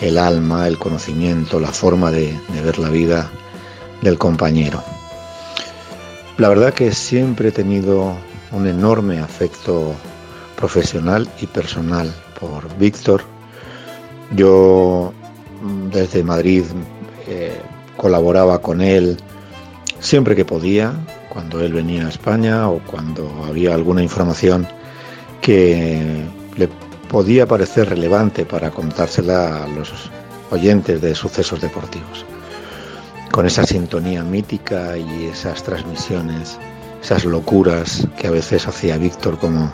[0.00, 3.30] el, alma, el conocimiento, la forma de ver la vida
[4.02, 4.95] del compañero.
[6.38, 8.14] La verdad que siempre he tenido
[8.52, 9.94] un enorme afecto
[10.54, 13.22] profesional y personal por Víctor.
[14.32, 15.14] Yo
[15.62, 16.64] mm, desde Madrid
[17.26, 17.58] eh,
[17.96, 19.16] colaboraba con él
[20.00, 20.92] siempre que podía,
[21.30, 24.68] cuando él venía a España o cuando había alguna información
[25.40, 26.22] que
[26.56, 26.68] le
[27.08, 30.10] podía parecer relevante para contársela a los
[30.50, 32.26] oyentes de sucesos deportivos.
[33.36, 36.58] Con esa sintonía mítica y esas transmisiones,
[37.02, 39.70] esas locuras que a veces hacía Víctor como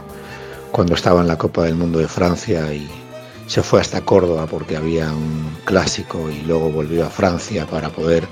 [0.73, 2.89] cuando estaba en la Copa del Mundo de Francia y
[3.47, 8.27] se fue hasta Córdoba porque había un clásico y luego volvió a Francia para poder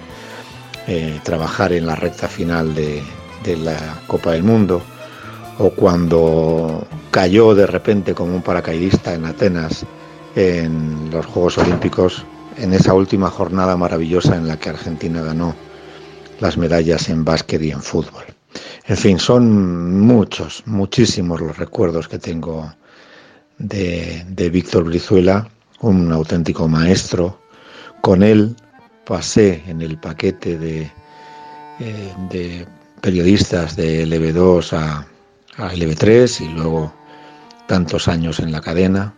[0.89, 3.01] eh, trabajar en la recta final de,
[3.45, 4.83] de la Copa del Mundo
[5.59, 9.87] o cuando cayó de repente como un paracaidista en Atenas
[10.35, 12.26] en los Juegos Olímpicos
[12.57, 15.55] en esa última jornada maravillosa en la que Argentina ganó
[16.40, 18.24] las medallas en básquet y en fútbol.
[18.86, 22.72] En fin, son muchos, muchísimos los recuerdos que tengo
[23.59, 25.48] de, Víctor Brizuela,
[25.80, 27.38] un auténtico maestro.
[28.01, 28.57] Con él
[29.05, 30.90] pasé en el paquete de,
[31.78, 32.66] eh,
[33.01, 35.07] periodistas de LB2 a,
[35.57, 36.92] a LB3 y luego
[37.66, 39.14] tantos años en la cadena,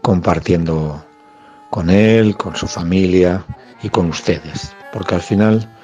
[0.00, 1.04] compartiendo
[1.72, 3.42] con él, con su familia
[3.82, 4.74] y con ustedes.
[4.92, 5.74] Porque al final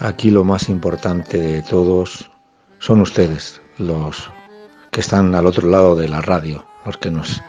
[0.00, 2.28] aquí lo más importante de todos
[2.80, 4.28] son ustedes, los
[4.90, 7.40] que están al otro lado de la radio, los que nos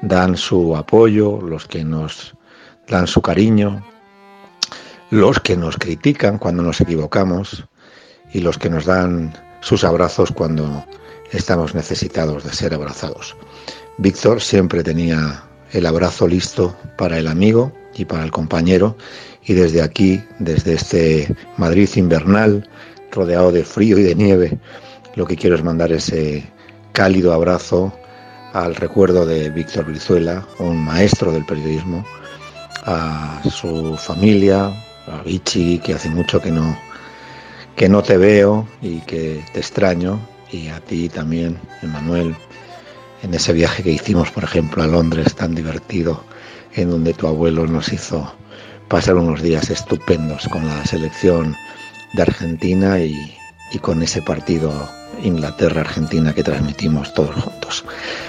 [0.00, 2.34] dan su apoyo, los que nos
[2.88, 3.84] dan su cariño,
[5.10, 7.66] los que nos critican cuando nos equivocamos
[8.32, 10.82] y los que nos dan sus abrazos cuando
[11.30, 13.36] estamos necesitados de ser abrazados.
[13.98, 18.96] Víctor siempre tenía el abrazo listo para el amigo y para el compañero.
[19.44, 22.68] Y desde aquí, desde este Madrid invernal,
[23.10, 24.58] rodeado de frío y de nieve,
[25.16, 26.44] lo que quiero es mandar ese
[26.92, 27.92] cálido abrazo
[28.52, 32.04] al recuerdo de Víctor Brizuela, un maestro del periodismo,
[32.84, 34.66] a su familia,
[35.06, 36.76] a Vichy, que hace mucho que no,
[37.76, 40.20] que no te veo y que te extraño,
[40.50, 42.36] y a ti también, Emanuel,
[43.22, 46.24] en ese viaje que hicimos, por ejemplo, a Londres tan divertido,
[46.74, 48.32] en donde tu abuelo nos hizo
[48.88, 51.56] pasar unos días estupendos con la selección
[52.14, 53.38] de Argentina y,
[53.80, 54.70] con ese partido
[55.22, 57.84] Inglaterra-Argentina que transmitimos todos juntos.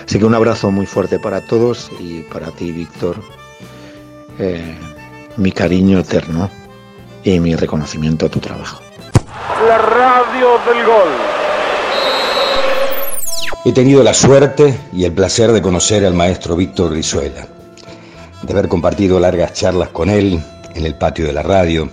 [0.08, 3.22] Así que un abrazo muy fuerte para todos y para ti, Víctor,
[4.40, 4.74] eh,
[5.36, 6.50] mi cariño eterno
[7.26, 8.82] y mi reconocimiento a tu trabajo.
[9.68, 11.33] La radio del gol.
[13.66, 17.48] He tenido la suerte y el placer de conocer al maestro Víctor Rizuela,
[18.42, 20.44] de haber compartido largas charlas con él
[20.76, 21.90] en el patio de la radio,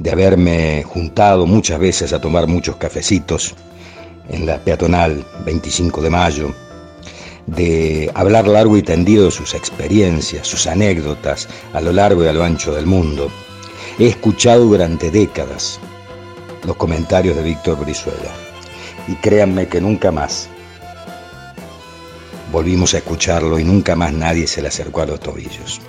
[0.00, 3.54] de haberme juntado muchas veces a tomar muchos cafecitos
[4.30, 6.52] en la peatonal 25 de mayo,
[7.46, 12.42] de hablar largo y tendido sus experiencias, sus anécdotas a lo largo y a lo
[12.42, 13.30] ancho del mundo.
[14.00, 15.78] He escuchado durante décadas
[16.66, 18.32] los comentarios de Víctor Brizuela
[19.06, 20.48] y créanme que nunca más
[22.50, 25.80] volvimos a escucharlo y nunca más nadie se le acercó a los tobillos.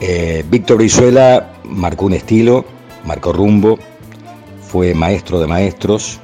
[0.00, 2.64] Eh, Víctor Brizuela marcó un estilo,
[3.04, 3.78] marcó rumbo,
[4.68, 6.18] fue maestro de maestros,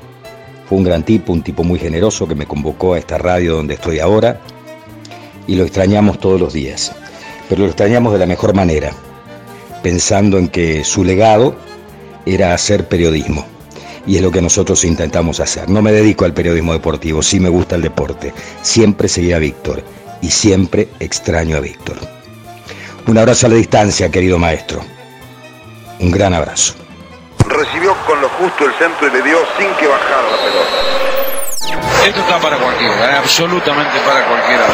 [0.69, 3.75] fue un gran tipo, un tipo muy generoso que me convocó a esta radio donde
[3.75, 4.41] estoy ahora
[5.47, 6.93] y lo extrañamos todos los días,
[7.49, 8.93] pero lo extrañamos de la mejor manera,
[9.83, 11.57] pensando en que su legado
[12.27, 13.58] era hacer periodismo
[14.09, 15.69] y es lo que nosotros intentamos hacer.
[15.69, 18.33] No me dedico al periodismo deportivo, sí me gusta el deporte.
[18.63, 19.85] Siempre seguí a Víctor
[20.23, 21.97] y siempre extraño a Víctor.
[23.07, 24.81] Un abrazo a la distancia, querido maestro.
[26.01, 26.75] Un gran abrazo.
[27.47, 32.07] Recibió con lo justo el centro y le dio sin que bajara la pelota.
[32.07, 33.17] Esto está para cualquiera, ¿eh?
[33.19, 34.65] absolutamente para cualquiera.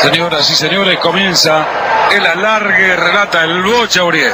[0.00, 1.66] Señoras y señores, comienza
[2.10, 4.32] el alargue, relata el Bocha Uriel.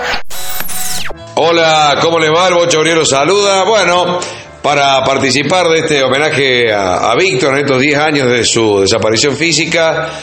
[1.40, 2.48] Hola, ¿cómo les va?
[2.48, 3.62] El los saluda.
[3.62, 4.18] Bueno,
[4.60, 10.18] para participar de este homenaje a, Víctor en estos 10 años de su desaparición física,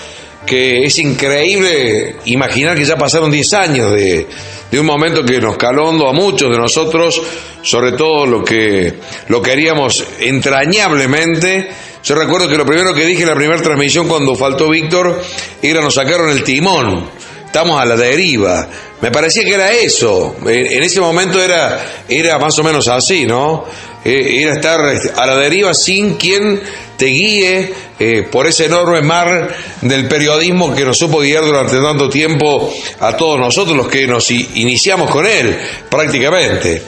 [0.45, 4.28] que es increíble imaginar que ya pasaron 10 años de,
[4.74, 7.22] un momento que nos caló a muchos de nosotros,
[7.61, 8.95] sobre todo lo que
[9.30, 11.70] lo queríamos entrañablemente.
[12.03, 15.22] Yo recuerdo que lo primero que dije en la primera transmisión cuando faltó Víctor
[15.61, 17.09] era nos sacaron el timón,
[17.56, 18.68] estamos a la deriva.
[18.99, 23.64] Me parecía que era eso, en ese momento era, era más o menos así, ¿no?
[24.03, 24.82] Eh, era estar
[25.16, 26.62] a la deriva sin quien
[26.97, 32.10] te guíe eh, por ese enorme mar del periodismo que nos supo guiar durante tanto
[32.10, 35.58] tiempo a todos nosotros, los que nos iniciamos con él,
[35.89, 36.82] prácticamente.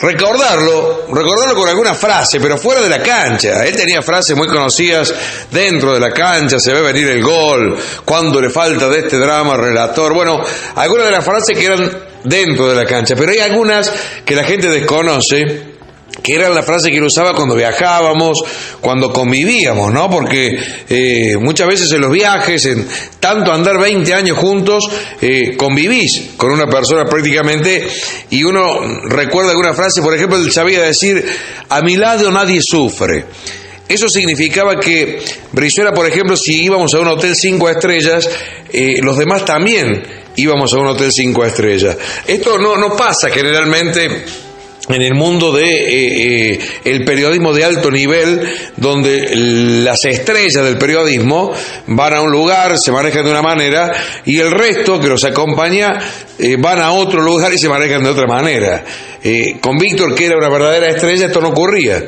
[0.00, 3.64] Recordarlo, recordarlo con alguna frase, pero fuera de la cancha.
[3.64, 5.14] Él tenía frases muy conocidas
[5.50, 9.56] dentro de la cancha, se ve venir el gol, cuando le falta de este drama
[9.56, 10.12] relator.
[10.12, 10.42] Bueno,
[10.74, 11.90] algunas de las frases que eran
[12.24, 13.90] dentro de la cancha, pero hay algunas
[14.24, 15.75] que la gente desconoce
[16.22, 18.42] que era la frase que él usaba cuando viajábamos,
[18.80, 20.10] cuando convivíamos, ¿no?
[20.10, 20.58] Porque
[20.88, 22.86] eh, muchas veces en los viajes, en
[23.20, 24.88] tanto andar 20 años juntos,
[25.20, 27.86] eh, convivís con una persona prácticamente
[28.30, 31.24] y uno recuerda alguna frase, por ejemplo, él sabía decir,
[31.68, 33.24] a mi lado nadie sufre.
[33.88, 38.28] Eso significaba que Brizuela, por ejemplo, si íbamos a un hotel cinco estrellas,
[38.72, 40.02] eh, los demás también
[40.34, 41.96] íbamos a un hotel cinco estrellas.
[42.26, 44.24] Esto no, no pasa generalmente
[44.88, 48.40] en el mundo de eh, eh, el periodismo de alto nivel
[48.76, 51.52] donde las estrellas del periodismo
[51.88, 53.92] van a un lugar se manejan de una manera
[54.24, 55.98] y el resto que los acompaña
[56.38, 58.84] eh, van a otro lugar y se manejan de otra manera.
[59.60, 62.04] Con Víctor que era una verdadera estrella esto no ocurría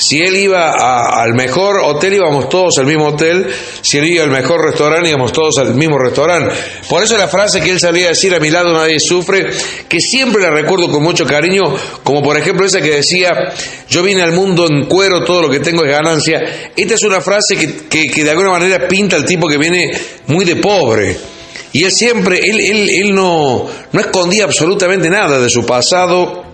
[0.00, 3.46] si él iba al mejor hotel, íbamos todos al mismo hotel.
[3.82, 6.54] Si él iba al mejor restaurante, íbamos todos al mismo restaurante.
[6.88, 9.50] Por eso la frase que él salía a decir, a mi lado nadie sufre,
[9.90, 13.52] que siempre la recuerdo con mucho cariño, como por ejemplo esa que decía,
[13.90, 16.70] yo vine al mundo en cuero, todo lo que tengo es ganancia.
[16.74, 19.90] Esta es una frase que, que, de alguna manera pinta al tipo que viene
[20.28, 21.14] muy de pobre.
[21.74, 26.46] Y él siempre, él, él, él no, no escondía absolutamente nada de su pasado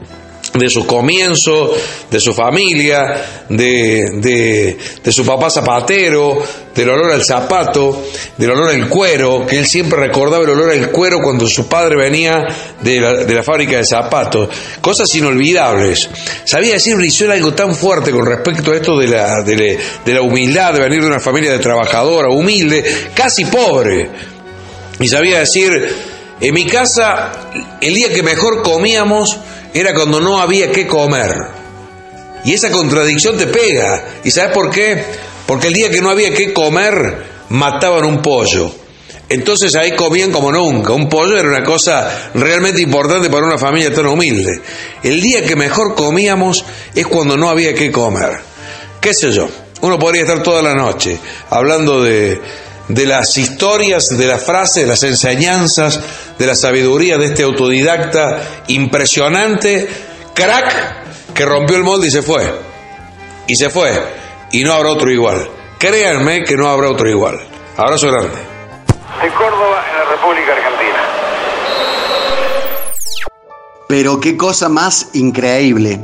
[0.59, 1.75] de su comienzo,
[2.11, 6.43] de su familia, de, de, su papá zapatero,
[6.75, 10.91] del olor al zapato, del olor al cuero, que él siempre recordaba el olor al
[10.91, 12.47] cuero cuando su padre venía
[12.81, 14.49] de la, de la fábrica de zapatos.
[14.81, 16.09] Cosas inolvidables.
[16.45, 20.75] Sabía decir Brizuela algo tan fuerte con respecto a esto de la, de la humildad,
[20.75, 22.85] de venir de una familia de trabajadora, humilde,
[23.15, 24.11] casi pobre
[24.99, 25.95] y sabía decir,
[26.41, 27.33] en mi casa
[27.81, 29.37] el día que mejor comíamos
[29.81, 31.31] era cuando no había que comer.
[32.45, 34.05] Y esa contradicción te pega.
[34.25, 35.05] ¿Y sabes por qué?
[35.47, 38.71] Porque el día que no había que comer, mataban un pollo.
[39.29, 40.93] Entonces ahí comían como nunca.
[40.93, 44.61] Un pollo era una cosa realmente importante para una familia tan humilde.
[45.03, 46.65] El día que mejor comíamos
[46.95, 48.39] es cuando no había que comer.
[49.01, 49.49] ¿Qué sé yo?
[49.81, 51.19] Uno podría estar toda la noche
[51.51, 52.41] hablando de,
[52.89, 56.01] de las historias, de las frases, de las enseñanzas,
[56.39, 59.89] de la sabiduría de este autodidacta impresionante,
[60.35, 62.45] crack, que rompió el molde y se fue.
[63.47, 63.93] Y se fue.
[64.53, 65.49] Y no habrá otro igual.
[65.79, 67.39] Créanme que no habrá otro igual.
[67.77, 68.29] Abrazo grande.
[68.31, 70.99] De Córdoba, en la República Argentina.
[73.89, 76.01] Pero qué cosa más increíble.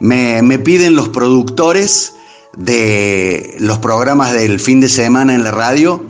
[0.00, 2.15] Me, me piden los productores
[2.56, 6.04] de los programas del fin de semana en la radio,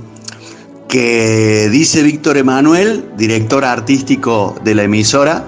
[0.88, 5.44] que dice Víctor Emanuel, director artístico de la emisora,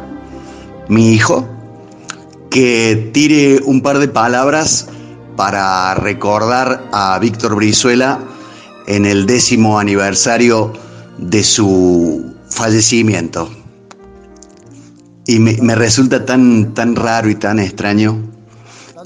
[0.89, 1.49] mi hijo,
[2.51, 4.89] que tire un par de palabras
[5.37, 8.19] para recordar a Víctor Brizuela
[8.87, 10.73] en el décimo aniversario
[11.19, 13.49] de su fallecimiento.
[15.27, 18.28] Y me, me resulta tan, tan raro y tan extraño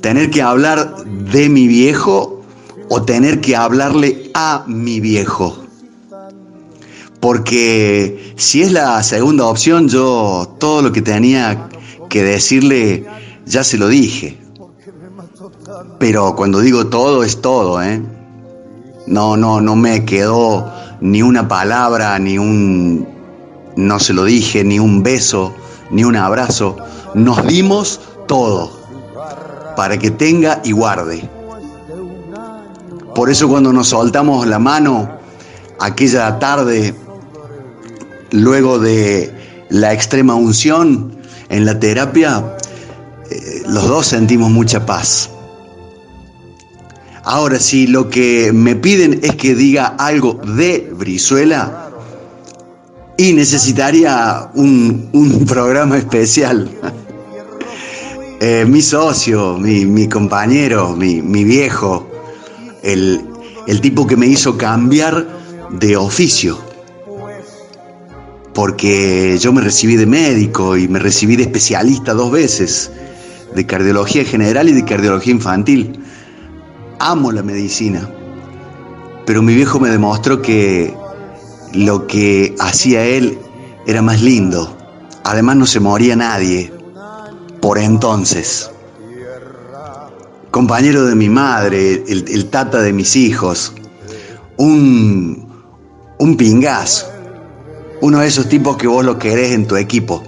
[0.03, 2.42] tener que hablar de mi viejo
[2.90, 5.57] o tener que hablarle a mi viejo.
[7.20, 11.68] Porque si es la segunda opción, yo todo lo que tenía
[12.11, 13.07] que decirle
[13.46, 14.38] ya se lo dije.
[16.00, 18.03] Pero cuando digo todo es todo, ¿eh?
[19.07, 23.07] No, no, no me quedó ni una palabra, ni un
[23.76, 25.55] no se lo dije, ni un beso,
[25.90, 26.76] ni un abrazo.
[27.14, 28.82] Nos dimos todo
[29.77, 31.29] para que tenga y guarde.
[33.14, 35.11] Por eso cuando nos soltamos la mano
[35.81, 36.95] aquella tarde,
[38.31, 39.33] luego de
[39.68, 41.16] la extrema unción
[41.49, 42.57] en la terapia,
[43.31, 45.31] eh, los dos sentimos mucha paz.
[47.25, 51.83] Ahora, si lo que me piden es que diga algo de Brizuela,
[53.16, 56.68] y necesitaría un, un programa especial.
[58.45, 62.11] Eh, mi socio, mi, compañero, mi, viejo,
[62.82, 63.24] el,
[63.68, 65.24] el tipo que me hizo cambiar
[65.70, 66.59] de oficio.
[68.53, 72.90] Porque yo me recibí de médico y me recibí de especialista dos veces,
[73.55, 76.01] de cardiología general y de cardiología infantil.
[76.99, 78.11] Amo la medicina,
[79.24, 80.93] pero mi viejo me demostró que
[81.74, 83.38] lo que hacía él
[83.86, 84.76] era más lindo.
[85.22, 86.82] Además no se moría nadie
[87.63, 88.71] por entonces.
[90.51, 93.73] Compañero de mi madre, el, tata de mis hijos,
[94.59, 95.49] un,
[96.19, 97.07] un pingazo,
[98.03, 100.23] uno de esos tipos que vos lo querés en tu equipo.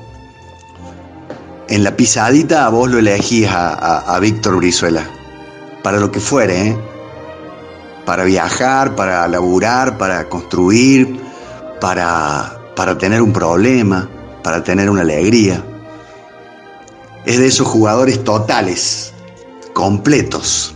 [1.69, 5.05] En la pisadita vos lo elegís a, Víctor Brizuela,
[5.83, 6.79] para lo que fuere, ¿eh?
[8.07, 11.21] para viajar, para laburar, para construir,
[11.81, 14.09] para, para tener un problema,
[14.43, 15.63] para tener una alegría
[17.27, 19.13] es de esos jugadores totales,
[19.73, 20.75] completos.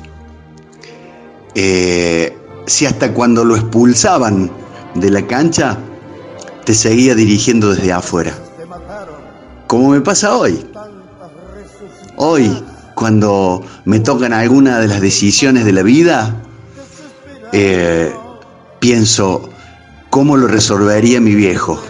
[1.55, 2.37] Eh,
[2.67, 4.51] si hasta cuando lo expulsaban
[4.95, 5.79] de la cancha,
[6.65, 8.33] te seguía dirigiendo desde afuera.
[9.67, 10.67] Como me pasa hoy.
[12.17, 12.63] Hoy,
[12.95, 16.35] cuando me tocan alguna de las decisiones de la vida,
[17.53, 18.13] eh,
[18.81, 19.51] pienso,
[20.11, 21.81] ¿cómo lo resolvería mi viejo?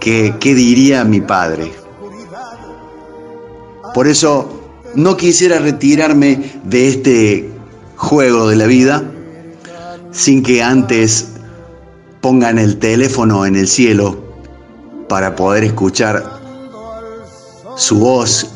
[0.00, 1.83] ¿Qué, qué diría mi padre?
[3.94, 4.60] Por eso
[4.96, 7.50] no quisiera retirarme de este
[7.96, 9.04] juego de la vida
[10.10, 11.28] sin que antes
[12.20, 14.16] pongan el teléfono en el cielo
[15.08, 16.40] para poder escuchar
[17.76, 18.50] su voz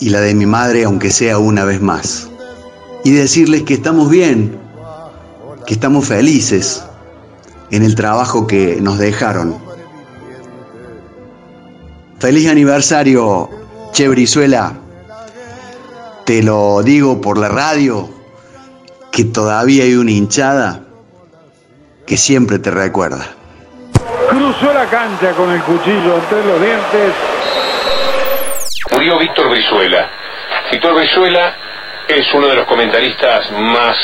[0.00, 2.28] y la de mi madre, aunque sea una vez más.
[3.04, 4.58] Y decirles que estamos bien,
[5.66, 6.82] que estamos felices
[7.70, 9.56] en el trabajo que nos dejaron.
[12.18, 13.50] Feliz aniversario
[13.92, 14.72] Che Brizuela,
[16.24, 18.08] te lo digo por la radio,
[19.10, 20.82] que todavía hay una hinchada
[22.06, 23.26] que siempre te recuerda.
[24.28, 27.14] Cruzó la cancha con el cuchillo entre los dientes.
[28.92, 30.10] Murió Víctor Brizuela.
[30.70, 31.54] Víctor Brizuela
[32.08, 33.96] es uno de los comentaristas más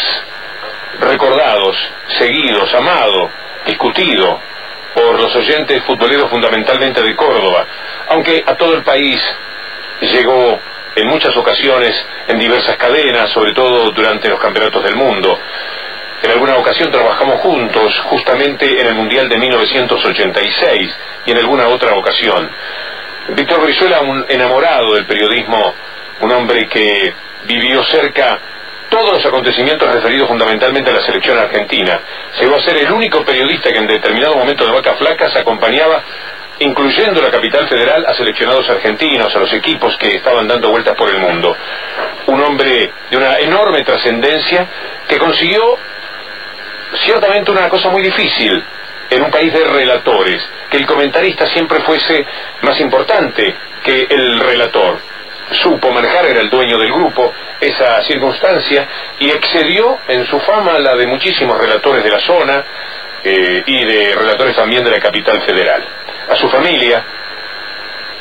[1.01, 1.77] recordados,
[2.19, 3.31] seguidos, amado,
[3.67, 4.41] discutido
[4.95, 7.67] por los oyentes futboleros fundamentalmente de Córdoba,
[8.11, 9.21] aunque a todo el país
[10.13, 10.59] llegó
[10.97, 11.93] en muchas ocasiones
[12.29, 15.39] en diversas cadenas, sobre todo durante los campeonatos del mundo.
[16.23, 20.97] En alguna ocasión trabajamos juntos, justamente en el Mundial de 1986
[21.27, 22.51] y en alguna otra ocasión.
[23.29, 25.75] Víctor Brizuela, un enamorado del periodismo,
[26.21, 27.13] un hombre que
[27.45, 28.39] vivió cerca
[28.89, 32.01] todos los acontecimientos referidos fundamentalmente a la selección argentina.
[32.39, 36.03] Llegó a ser el único periodista que en determinado momento de vaca flacas acompañaba
[36.61, 41.11] incluyendo la capital federal a seleccionados argentinos, a los equipos que estaban dando vueltas por
[41.11, 41.57] el mundo.
[42.27, 44.67] Un hombre de una enorme trascendencia
[45.09, 45.79] que consiguió
[47.05, 48.63] ciertamente una cosa muy difícil
[49.11, 52.25] en un país de relatores, que el comentarista siempre fuese
[52.63, 54.99] más importante que el relator.
[55.63, 58.89] Supo manejar, era el dueño del grupo, esa circunstancia
[59.19, 62.65] y excedió en su fama la de muchísimos relatores de la zona
[63.23, 65.85] eh, y de relatores también de la capital federal.
[66.29, 67.05] A su familia,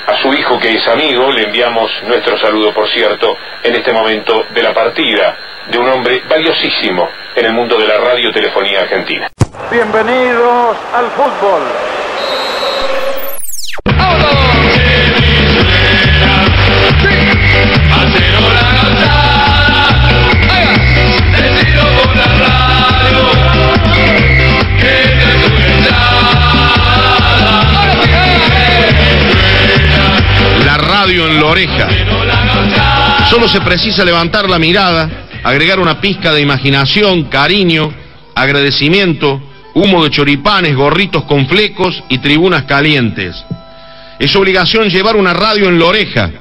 [0.06, 4.46] a su hijo que es amigo, le enviamos nuestro saludo, por cierto, en este momento
[4.54, 5.38] de la partida
[5.68, 9.30] de un hombre valiosísimo en el mundo de la radiotelefonía argentina.
[9.72, 11.62] Bienvenidos al fútbol.
[31.04, 31.90] Radio en la oreja.
[33.30, 37.94] Solo se precisa levantar la mirada, agregar una pizca de imaginación, cariño,
[38.34, 39.42] agradecimiento,
[39.74, 43.36] humo de choripanes, gorritos con flecos y tribunas calientes.
[44.18, 46.32] Es obligación llevar una radio en la oreja,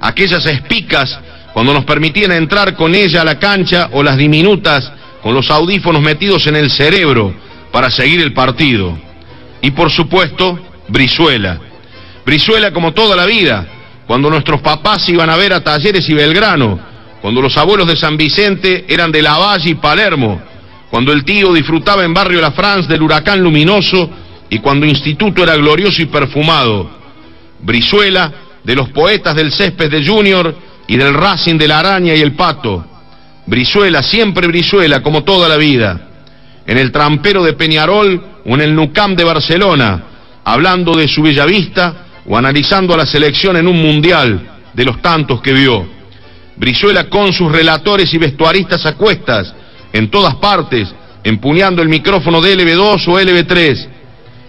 [0.00, 1.18] aquellas espicas
[1.52, 4.90] cuando nos permitían entrar con ella a la cancha o las diminutas
[5.22, 7.34] con los audífonos metidos en el cerebro
[7.70, 8.96] para seguir el partido.
[9.60, 10.58] Y por supuesto,
[10.88, 11.60] Brizuela.
[12.24, 13.66] Brizuela como toda la vida,
[14.06, 16.78] cuando nuestros papás iban a ver a Talleres y Belgrano,
[17.20, 20.40] cuando los abuelos de San Vicente eran de Lavalle y Palermo,
[20.90, 24.08] cuando el tío disfrutaba en Barrio La France del huracán luminoso
[24.48, 26.88] y cuando Instituto era glorioso y perfumado.
[27.60, 28.32] Brizuela,
[28.62, 30.54] de los poetas del césped de Junior
[30.86, 32.84] y del Racing de la Araña y el Pato.
[33.46, 36.08] Brizuela, siempre Brizuela, como toda la vida.
[36.66, 40.02] En el trampero de Peñarol o en el Nucam de Barcelona,
[40.44, 45.40] hablando de su Bellavista o analizando a la selección en un mundial de los tantos
[45.40, 45.86] que vio.
[46.56, 49.54] Brizuela con sus relatores y vestuaristas a cuestas,
[49.92, 50.88] en todas partes,
[51.22, 53.88] empuñando el micrófono de LB2 o LB3.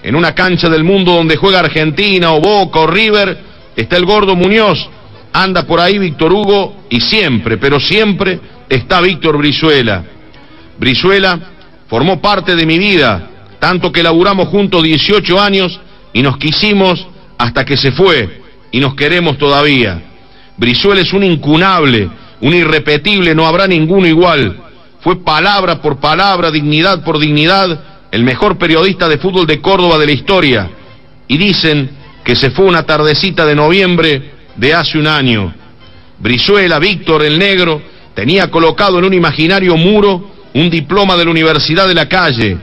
[0.03, 3.37] En una cancha del mundo donde juega Argentina o Boca o River,
[3.75, 4.89] está el gordo Muñoz,
[5.33, 10.03] anda por ahí Víctor Hugo y siempre, pero siempre está Víctor Brizuela.
[10.79, 11.39] Brizuela
[11.87, 15.79] formó parte de mi vida, tanto que laburamos juntos 18 años
[16.13, 17.07] y nos quisimos
[17.37, 20.01] hasta que se fue y nos queremos todavía.
[20.57, 22.09] Brizuela es un incunable,
[22.41, 24.57] un irrepetible, no habrá ninguno igual.
[25.01, 27.79] Fue palabra por palabra, dignidad por dignidad,
[28.11, 30.69] el mejor periodista de fútbol de Córdoba de la historia.
[31.27, 31.89] Y dicen
[32.23, 35.53] que se fue una tardecita de noviembre de hace un año.
[36.19, 37.81] Brizuela, Víctor el Negro,
[38.15, 42.57] tenía colocado en un imaginario muro un diploma de la Universidad de la Calle.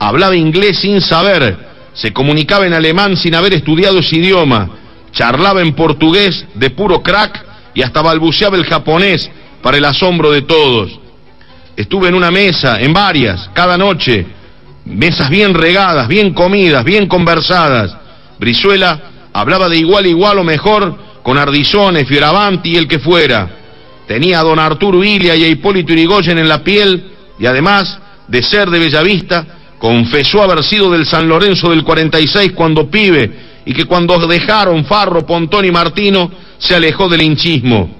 [0.00, 1.67] Hablaba inglés sin saber,
[1.98, 4.70] se comunicaba en alemán sin haber estudiado ese idioma,
[5.12, 7.44] charlaba en portugués de puro crack
[7.74, 9.28] y hasta balbuceaba el japonés
[9.62, 11.00] para el asombro de todos.
[11.76, 14.26] Estuve en una mesa, en varias, cada noche,
[14.84, 17.96] mesas bien regadas, bien comidas, bien conversadas.
[18.38, 19.00] Brizuela
[19.32, 23.50] hablaba de igual a igual o mejor con Ardizones, Fioravanti y el que fuera.
[24.06, 28.42] Tenía a don Arturo Ilia y a Hipólito Irigoyen en la piel y además de
[28.42, 33.30] ser de Bellavista, confesó haber sido del San Lorenzo del 46 cuando pibe
[33.64, 37.96] y que cuando dejaron Farro, Pontón y Martino se alejó del hinchismo.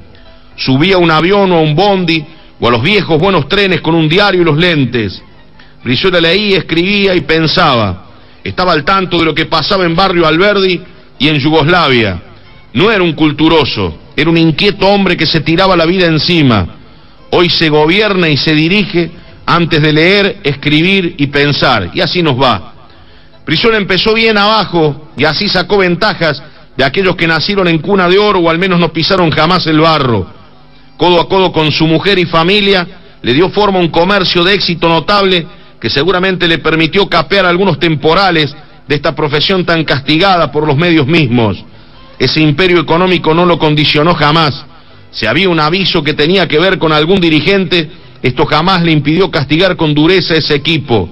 [0.57, 2.25] Subía a un avión o a un bondi
[2.59, 5.23] o a los viejos buenos trenes con un diario y los lentes.
[5.85, 8.07] Brizuela leía, escribía y pensaba.
[8.43, 10.81] Estaba al tanto de lo que pasaba en Barrio Alberdi
[11.19, 12.23] y en Yugoslavia.
[12.73, 16.67] No era un culturoso, era un inquieto hombre que se tiraba la vida encima.
[17.31, 19.11] Hoy se gobierna y se dirige
[19.49, 21.91] antes de leer, escribir y pensar.
[21.95, 22.75] Y así nos va.
[23.47, 26.43] Brizuela empezó bien abajo y así sacó ventajas
[26.77, 29.81] de aquellos que nacieron en cuna de oro o al menos no pisaron jamás el
[29.81, 30.27] barro.
[30.99, 32.87] Codo a codo con su mujer y familia,
[33.23, 35.47] le dio forma a un comercio de éxito notable
[35.81, 38.55] que seguramente le permitió capear algunos temporales
[38.87, 41.65] de esta profesión tan castigada por los medios mismos.
[42.19, 44.63] Ese imperio económico no lo condicionó jamás.
[45.11, 47.89] Si había un aviso que tenía que ver con algún dirigente,
[48.23, 51.09] esto jamás le impidió castigar con dureza a ese equipo.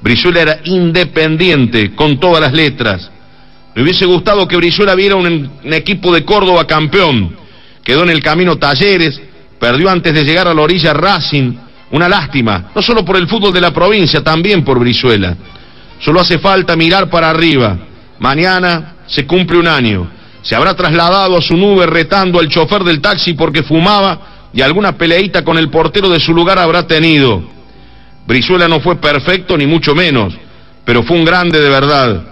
[0.00, 3.10] Brizuela era independiente, con todas las letras.
[3.74, 7.36] Me hubiese gustado que Brizuela viera un, un, equipo de Córdoba campeón.
[7.82, 9.20] Quedó en el camino Talleres,
[9.58, 11.54] perdió antes de llegar a la orilla Racing,
[11.90, 15.36] una lástima, no solo por el fútbol de la provincia, también por Brizuela.
[16.00, 17.78] Solo hace falta mirar para arriba.
[18.18, 20.10] Mañana se cumple un año.
[20.42, 24.96] Se habrá trasladado a su nube retando al chofer del taxi porque fumaba y alguna
[24.96, 27.42] peleita con el portero de su lugar habrá tenido.
[28.26, 30.32] Brizuela no fue perfecto ni mucho menos,
[30.84, 32.22] pero fue un grande de verdad.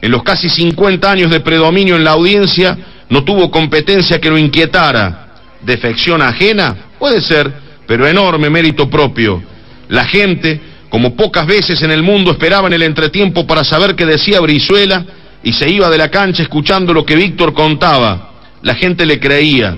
[0.00, 4.38] En los casi 50 años de predominio en la audiencia, no tuvo competencia que lo
[4.38, 5.34] inquietara.
[5.62, 7.52] Defección ajena, puede ser,
[7.86, 9.42] pero enorme mérito propio.
[9.88, 14.06] La gente, como pocas veces en el mundo, esperaba en el entretiempo para saber qué
[14.06, 15.04] decía Brizuela
[15.42, 18.30] y se iba de la cancha escuchando lo que Víctor contaba.
[18.62, 19.76] La gente le creía.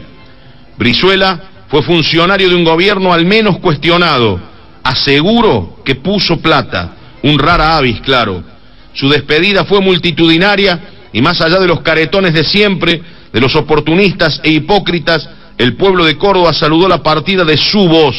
[0.77, 4.41] Brizuela fue funcionario de un gobierno al menos cuestionado.
[4.83, 6.93] Aseguro que puso plata,
[7.23, 8.43] un rara avis, claro.
[8.93, 10.81] Su despedida fue multitudinaria
[11.13, 13.03] y más allá de los caretones de siempre,
[13.33, 18.17] de los oportunistas e hipócritas, el pueblo de Córdoba saludó la partida de su voz.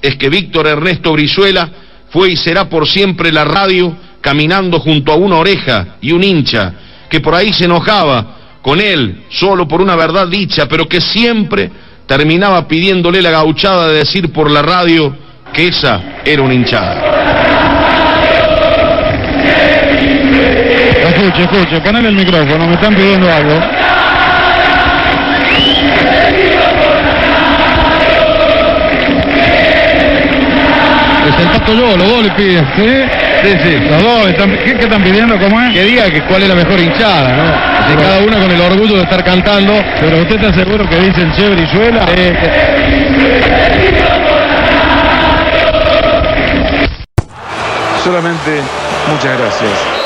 [0.00, 1.68] Es que Víctor Ernesto Brizuela
[2.10, 6.74] fue y será por siempre la radio caminando junto a una oreja y un hincha,
[7.08, 11.70] que por ahí se enojaba con él solo por una verdad dicha, pero que siempre
[12.08, 15.14] terminaba pidiéndole la gauchada de decir por la radio
[15.52, 17.04] que esa era una hinchada.
[21.06, 23.52] Escuche, escuche, ponele el micrófono, me están pidiendo algo.
[31.28, 32.66] Es el Pato yo, los dos le piden.
[32.74, 33.27] ¿Sí?
[33.42, 33.76] Sí, sí.
[33.88, 35.38] Los dos, están, ¿qué, qué están pidiendo?
[35.38, 35.72] ¿Cómo es?
[35.72, 37.84] Que diga que cuál es la mejor hinchada, ¿no?
[37.84, 39.72] Así cada uno con el orgullo de estar cantando.
[40.00, 42.06] Pero usted está seguro que dice el Che Brizuela.
[48.02, 48.62] Solamente
[49.10, 49.97] muchas gracias.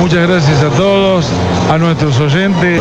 [0.00, 1.26] Muchas gracias a todos,
[1.70, 2.80] a nuestros oyentes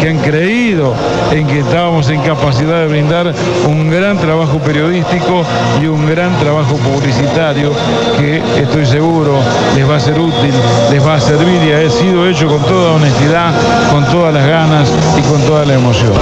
[0.00, 0.92] que han creído
[1.30, 3.32] en que estábamos en capacidad de brindar
[3.68, 5.44] un gran trabajo periodístico
[5.80, 7.70] y un gran trabajo publicitario
[8.18, 9.38] que estoy seguro
[9.76, 10.52] les va a ser útil,
[10.90, 13.54] les va a servir y ha sido hecho con toda honestidad,
[13.92, 16.12] con todas las ganas y con toda la emoción.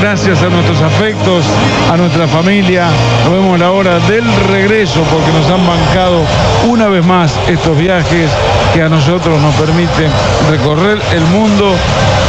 [0.00, 1.44] Gracias a nuestros afectos,
[1.92, 2.88] a nuestra familia.
[3.24, 6.22] Nos vemos a la hora del regreso porque nos han bancado
[6.66, 8.30] una vez más estos viajes
[8.72, 10.10] que a nosotros nos permiten
[10.50, 11.74] recorrer el mundo,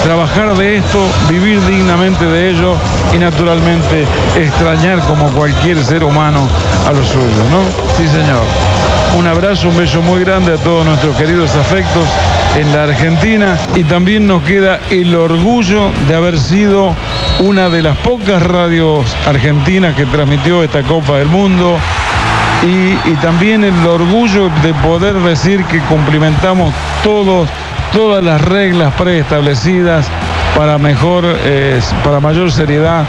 [0.04, 2.76] trabajar de esto, vivir dignamente de ello
[3.14, 6.48] y naturalmente extrañar como cualquier ser humano
[6.88, 7.62] a los suyos, ¿no?
[7.98, 8.43] Sí, señor.
[9.18, 12.07] Un abrazo, un beso muy grande a todos nuestros queridos afectos
[12.55, 13.57] en la Argentina.
[13.76, 16.93] Y también nos queda el orgullo de haber sido
[17.39, 21.80] una de las pocas radios argentinas que transmitió esta Copa del Mundo.
[22.63, 26.72] Y, también el orgullo de poder decir que cumplimentamos
[27.03, 27.49] todos,
[27.91, 30.07] todas las reglas preestablecidas
[30.58, 33.05] para mejor, eh, para mayor seriedad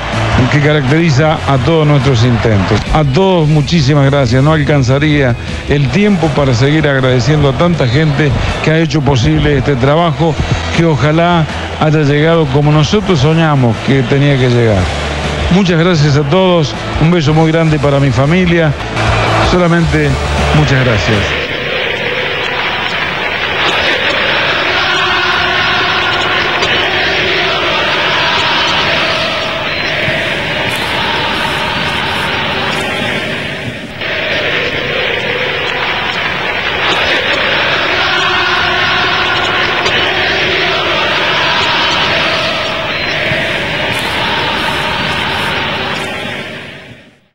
[0.52, 2.78] que caracteriza a todos nuestros intentos.
[2.92, 4.42] A todos muchísimas gracias.
[4.42, 5.34] No alcanzaría
[5.68, 8.30] el tiempo para seguir agradeciendo a tanta gente
[8.62, 10.34] que ha hecho posible este trabajo
[10.76, 11.46] que ojalá
[11.80, 14.82] haya llegado como nosotros soñamos que tenía que llegar.
[15.52, 16.74] Muchas gracias a todos.
[17.00, 18.72] Un beso muy grande para mi familia.
[19.50, 20.10] Solamente
[20.54, 21.47] muchas gracias.